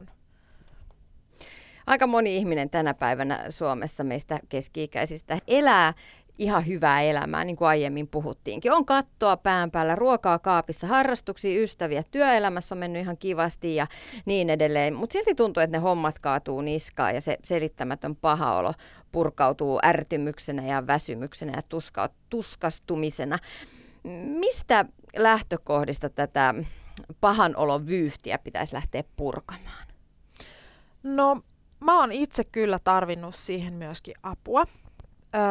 [1.88, 5.94] Aika moni ihminen tänä päivänä Suomessa meistä keski-ikäisistä elää
[6.38, 8.72] ihan hyvää elämää, niin kuin aiemmin puhuttiinkin.
[8.72, 13.88] On kattoa pään päällä, ruokaa kaapissa, harrastuksia, ystäviä, työelämässä on mennyt ihan kivasti ja
[14.26, 14.94] niin edelleen.
[14.94, 18.74] Mutta silti tuntuu, että ne hommat kaatuu niskaan ja se selittämätön paha olo
[19.12, 23.38] purkautuu ärtymyksenä ja väsymyksenä ja tuska, tuskastumisena.
[24.40, 24.86] Mistä
[25.16, 26.56] lähtökohdista tätä
[27.22, 29.88] pahan olon vyyhtiä pitäisi lähteä purkamaan?
[31.04, 31.42] No
[31.80, 34.66] mä oon itse kyllä tarvinnut siihen myöskin apua.
[35.36, 35.42] Öö,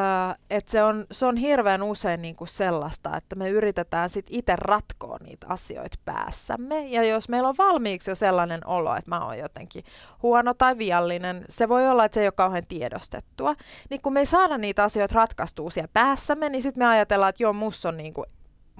[0.51, 5.17] et se, on, se on hirveän usein niinku sellaista, että me yritetään sit itse ratkoa
[5.21, 6.87] niitä asioita päässämme.
[6.87, 9.85] Ja jos meillä on valmiiksi jo sellainen olo, että mä oon jotenkin
[10.23, 13.55] huono tai viallinen, se voi olla, että se ei ole kauhean tiedostettua.
[13.91, 17.43] Niin kun me ei saada niitä asioita ratkaistua siellä päässämme, niin sitten me ajatellaan, että
[17.43, 18.25] joo, mus on niinku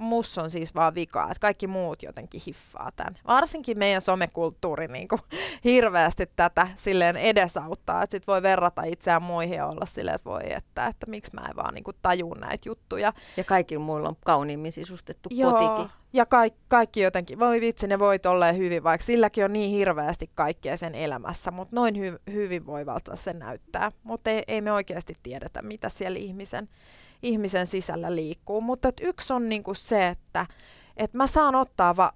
[0.03, 3.17] mus on siis vaan vikaa, että kaikki muut jotenkin hiffaa tämän.
[3.27, 5.21] Varsinkin meidän somekulttuuri niin kuin,
[5.63, 10.41] hirveästi tätä silleen edesauttaa, että sit voi verrata itseään muihin ja olla silleen, että voi,
[10.45, 13.13] että, että miksi mä en vaan niin kuin, tajuu näitä juttuja.
[13.37, 15.91] Ja kaikki muilla on kauniimmin sisustettu Joo, kotikin.
[16.13, 20.29] Ja kaikki, kaikki jotenkin, voi vitsi, ne voi tolleen hyvin, vaikka silläkin on niin hirveästi
[20.35, 23.91] kaikkea sen elämässä, mutta noin hy- hyvinvoivalta se näyttää.
[24.03, 26.69] Mutta ei, ei me oikeasti tiedetä, mitä siellä ihmisen
[27.23, 28.61] ihmisen sisällä liikkuu.
[28.61, 30.45] Mutta yksi on niinku se, että
[30.97, 32.13] et mä saan ottaa va-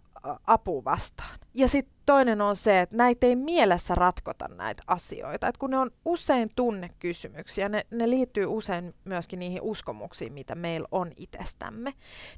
[0.47, 1.36] apu vastaan.
[1.53, 5.47] Ja sitten toinen on se, että näitä ei mielessä ratkota näitä asioita.
[5.47, 10.88] Et kun ne on usein tunnekysymyksiä, ne, ne liittyy usein myöskin niihin uskomuksiin, mitä meillä
[10.91, 11.93] on itsestämme.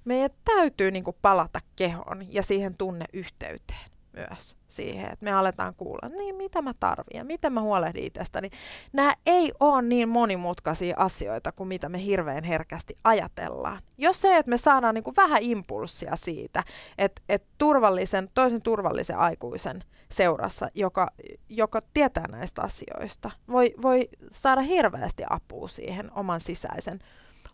[0.05, 6.35] Meidän täytyy niinku palata kehoon ja siihen tunneyhteyteen myös siihen, että me aletaan kuulla, niin
[6.35, 8.49] mitä mä tarvitsen ja miten mä huolehdin itsestäni.
[8.93, 13.81] Nämä ei ole niin monimutkaisia asioita kuin mitä me hirveän herkästi ajatellaan.
[13.97, 16.63] Jos se, että me saadaan niin kuin vähän impulssia siitä,
[16.97, 21.07] että, että turvallisen, toisen turvallisen aikuisen seurassa, joka,
[21.49, 26.99] joka tietää näistä asioista, voi, voi saada hirveästi apua siihen oman sisäisen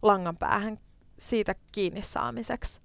[0.01, 0.79] langan päähän
[1.17, 2.84] siitä kiinni saamiseksi.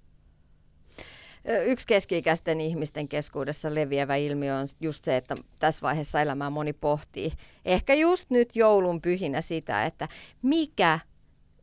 [1.65, 7.31] Yksi keski-ikäisten ihmisten keskuudessa leviävä ilmiö on just se, että tässä vaiheessa elämää moni pohtii.
[7.65, 10.07] Ehkä just nyt joulun pyhinä sitä, että
[10.41, 10.99] mikä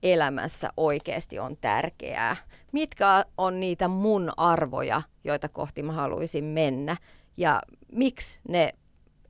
[0.02, 2.36] elämässä oikeasti on tärkeää.
[2.72, 6.96] Mitkä on niitä mun arvoja, joita kohti mä haluaisin mennä.
[7.36, 7.62] Ja
[7.92, 8.72] miksi ne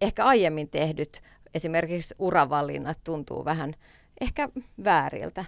[0.01, 1.23] ehkä aiemmin tehdyt
[1.55, 3.75] esimerkiksi uravalinnat tuntuu vähän
[4.21, 4.49] ehkä
[4.85, 5.45] vääriltä.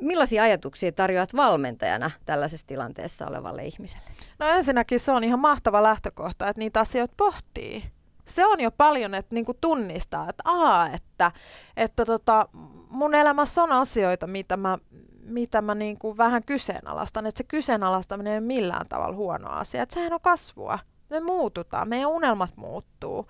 [0.00, 4.04] Millaisia ajatuksia tarjoat valmentajana tällaisessa tilanteessa olevalle ihmiselle?
[4.38, 7.84] No ensinnäkin se on ihan mahtava lähtökohta, että niitä asioita pohtii.
[8.28, 11.32] Se on jo paljon, että niinku tunnistaa, että, aa, että,
[11.76, 12.48] että tota,
[12.88, 14.78] mun elämässä on asioita, mitä mä,
[15.22, 17.26] mitä mä niinku vähän kyseenalaistan.
[17.26, 19.82] Että se kyseenalaistaminen ei ole millään tavalla huono asia.
[19.82, 20.78] Että sehän on kasvua.
[21.10, 23.26] Me muututaan, meidän unelmat muuttuu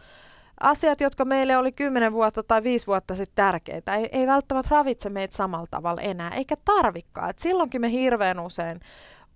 [0.61, 5.11] asiat, jotka meille oli 10 vuotta tai 5 vuotta sitten tärkeitä, ei, ei välttämättä ravitse
[5.11, 7.31] meitä samalla tavalla enää, eikä tarvikaan.
[7.31, 8.81] Et silloinkin me hirveän usein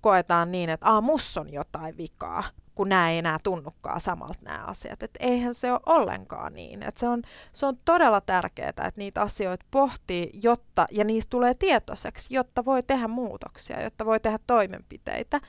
[0.01, 2.45] koetaan niin, että Aa, mus on jotain vikaa,
[2.75, 5.03] kun nämä ei enää tunnukaan samalta nämä asiat.
[5.03, 6.83] Et eihän se ole ollenkaan niin.
[6.83, 11.55] Et se, on, se on todella tärkeää, että niitä asioita pohtii, jotta, ja niistä tulee
[11.55, 15.41] tietoiseksi, jotta voi tehdä muutoksia, jotta voi tehdä toimenpiteitä.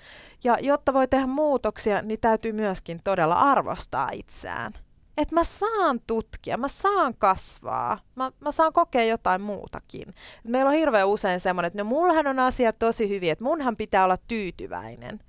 [0.44, 4.74] Ja jotta voi tehdä muutoksia, niin täytyy myöskin todella arvostaa itseään
[5.22, 10.10] että mä saan tutkia, mä saan kasvaa, mä, mä saan kokea jotain muutakin.
[10.10, 13.76] Et meillä on hirveän usein semmoinen, että no mullahan on asiat tosi hyviä, että munhan
[13.76, 15.20] pitää olla tyytyväinen.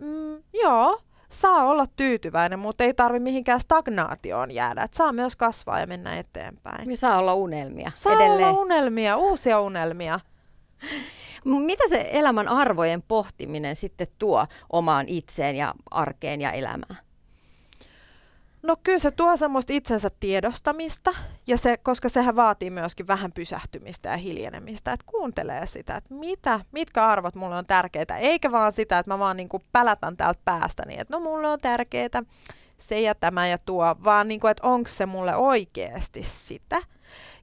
[0.00, 4.82] Mm, joo, saa olla tyytyväinen, mutta ei tarvi mihinkään stagnaatioon jäädä.
[4.82, 6.90] Et saa myös kasvaa ja mennä eteenpäin.
[6.90, 8.48] Ja saa olla unelmia saa edelleen.
[8.48, 10.20] olla unelmia, uusia unelmia.
[11.44, 17.11] Mitä se elämän arvojen pohtiminen sitten tuo omaan itseen ja arkeen ja elämään?
[18.62, 21.10] No kyllä se tuo semmoista itsensä tiedostamista,
[21.46, 26.60] ja se, koska sehän vaatii myöskin vähän pysähtymistä ja hiljenemistä, että kuuntelee sitä, että mitä,
[26.72, 30.40] mitkä arvot mulle on tärkeitä, eikä vaan sitä, että mä vaan niin kuin pälätän täältä
[30.44, 32.22] päästäni, että no mulle on tärkeää
[32.78, 36.82] se ja tämä ja tuo, vaan niin kuin, että onko se mulle oikeasti sitä.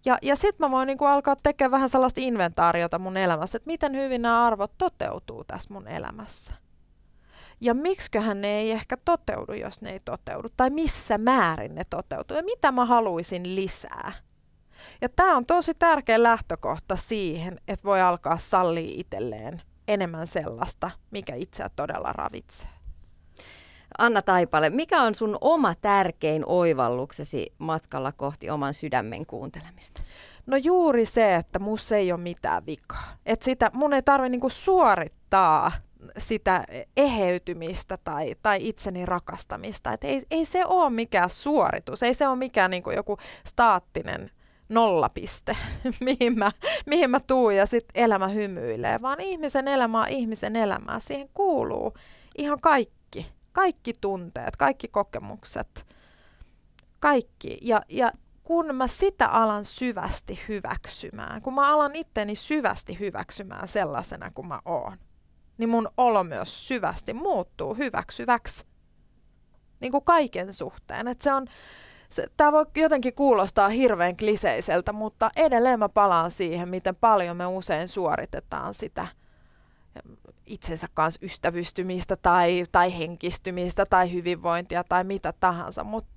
[0.05, 3.67] Ja, ja sitten mä voin niin kuin alkaa tekemään vähän sellaista inventaariota mun elämässä, että
[3.67, 6.53] miten hyvin nämä arvot toteutuu tässä mun elämässä.
[7.61, 12.37] Ja miksiköhän ne ei ehkä toteudu, jos ne ei toteudu, tai missä määrin ne toteutuu,
[12.37, 14.13] ja mitä mä haluaisin lisää.
[15.01, 21.35] Ja tämä on tosi tärkeä lähtökohta siihen, että voi alkaa sallia itselleen enemmän sellaista, mikä
[21.35, 22.69] itseä todella ravitsee.
[23.97, 30.01] Anna Taipale, mikä on sun oma tärkein oivalluksesi matkalla kohti oman sydämen kuuntelemista?
[30.45, 33.15] No juuri se, että mus ei ole mitään vikaa.
[33.25, 35.71] Että sitä, mun ei tarvitse niinku suorittaa
[36.17, 36.63] sitä
[36.97, 39.93] eheytymistä tai, tai itseni rakastamista.
[39.93, 44.31] Et ei, ei se ole mikään suoritus, ei se ole mikään niinku joku staattinen
[44.69, 45.57] nollapiste,
[46.05, 46.51] mihin mä,
[46.85, 50.99] mihin mä tuun ja sitten elämä hymyilee, vaan ihmisen elämä on ihmisen elämää.
[50.99, 51.93] Siihen kuuluu
[52.37, 55.85] ihan kaikki, kaikki tunteet, kaikki kokemukset,
[56.99, 57.57] kaikki.
[57.61, 58.11] Ja, ja
[58.43, 64.59] kun mä sitä alan syvästi hyväksymään, kun mä alan itteni syvästi hyväksymään sellaisena kuin mä
[64.65, 64.97] oon,
[65.59, 68.65] niin mun olo myös syvästi muuttuu hyväksyväksi
[69.79, 71.07] niin kuin kaiken suhteen.
[71.07, 71.47] Et se on,
[72.37, 77.87] Tämä voi jotenkin kuulostaa hirveän kliseiseltä, mutta edelleen mä palaan siihen, miten paljon me usein
[77.87, 79.07] suoritetaan sitä
[80.45, 86.11] itsensä kanssa ystävystymistä tai, tai henkistymistä tai hyvinvointia tai mitä tahansa, mutta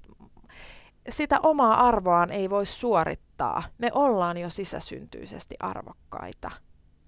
[1.09, 3.62] sitä omaa arvoaan ei voi suorittaa.
[3.78, 6.51] Me ollaan jo sisäsyntyisesti arvokkaita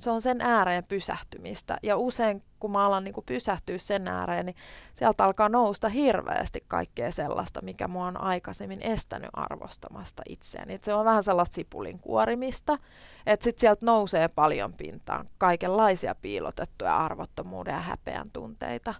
[0.04, 1.78] se on sen ääreen pysähtymistä.
[1.82, 4.56] Ja usein kun mä alan niin kuin pysähtyä sen ääreen, niin
[4.94, 10.74] sieltä alkaa nousta hirveästi kaikkea sellaista, mikä mua on aikaisemmin estänyt arvostamasta itseäni.
[10.74, 12.78] Et se on vähän sellaista sipulin kuorimista,
[13.26, 18.94] että sitten sieltä nousee paljon pintaan kaikenlaisia piilotettuja arvottomuuden ja häpeän tunteita.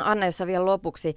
[0.00, 1.16] Anna, jos vielä lopuksi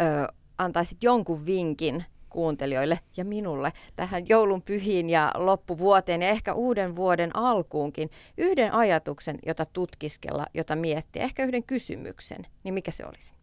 [0.00, 6.96] ö, antaisit jonkun vinkin kuuntelijoille ja minulle tähän joulun pyhiin ja loppuvuoteen ja ehkä uuden
[6.96, 13.34] vuoden alkuunkin yhden ajatuksen, jota tutkiskella, jota miettiä, ehkä yhden kysymyksen, niin mikä se olisi?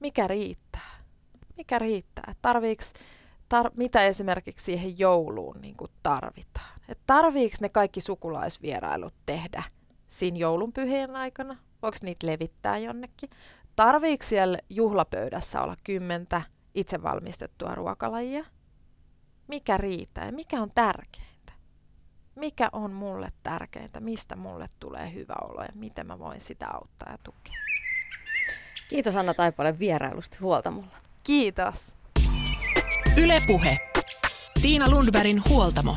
[0.00, 1.00] Mikä riittää?
[1.56, 2.34] Mikä riittää?
[2.42, 2.92] Tarviiks,
[3.54, 6.80] tar- mitä esimerkiksi siihen jouluun niin tarvitaan?
[6.88, 9.62] Et tarviiko ne kaikki sukulaisvierailut tehdä
[10.08, 11.56] siinä joulun pyhien aikana?
[11.82, 13.30] Voiko niitä levittää jonnekin?
[13.76, 16.42] Tarviiko siellä juhlapöydässä olla kymmentä
[16.74, 18.44] itse valmistettua ruokalajia.
[19.48, 21.52] Mikä riittää ja mikä on tärkeintä?
[22.36, 24.00] Mikä on mulle tärkeintä?
[24.00, 27.54] Mistä mulle tulee hyvä olo ja miten mä voin sitä auttaa ja tukea?
[28.88, 30.96] Kiitos Anna Taipale vierailusta Huoltamolla.
[31.22, 31.94] Kiitos.
[33.16, 33.76] Ylepuhe.
[34.62, 35.96] Tiina Lundbergin Huoltamo.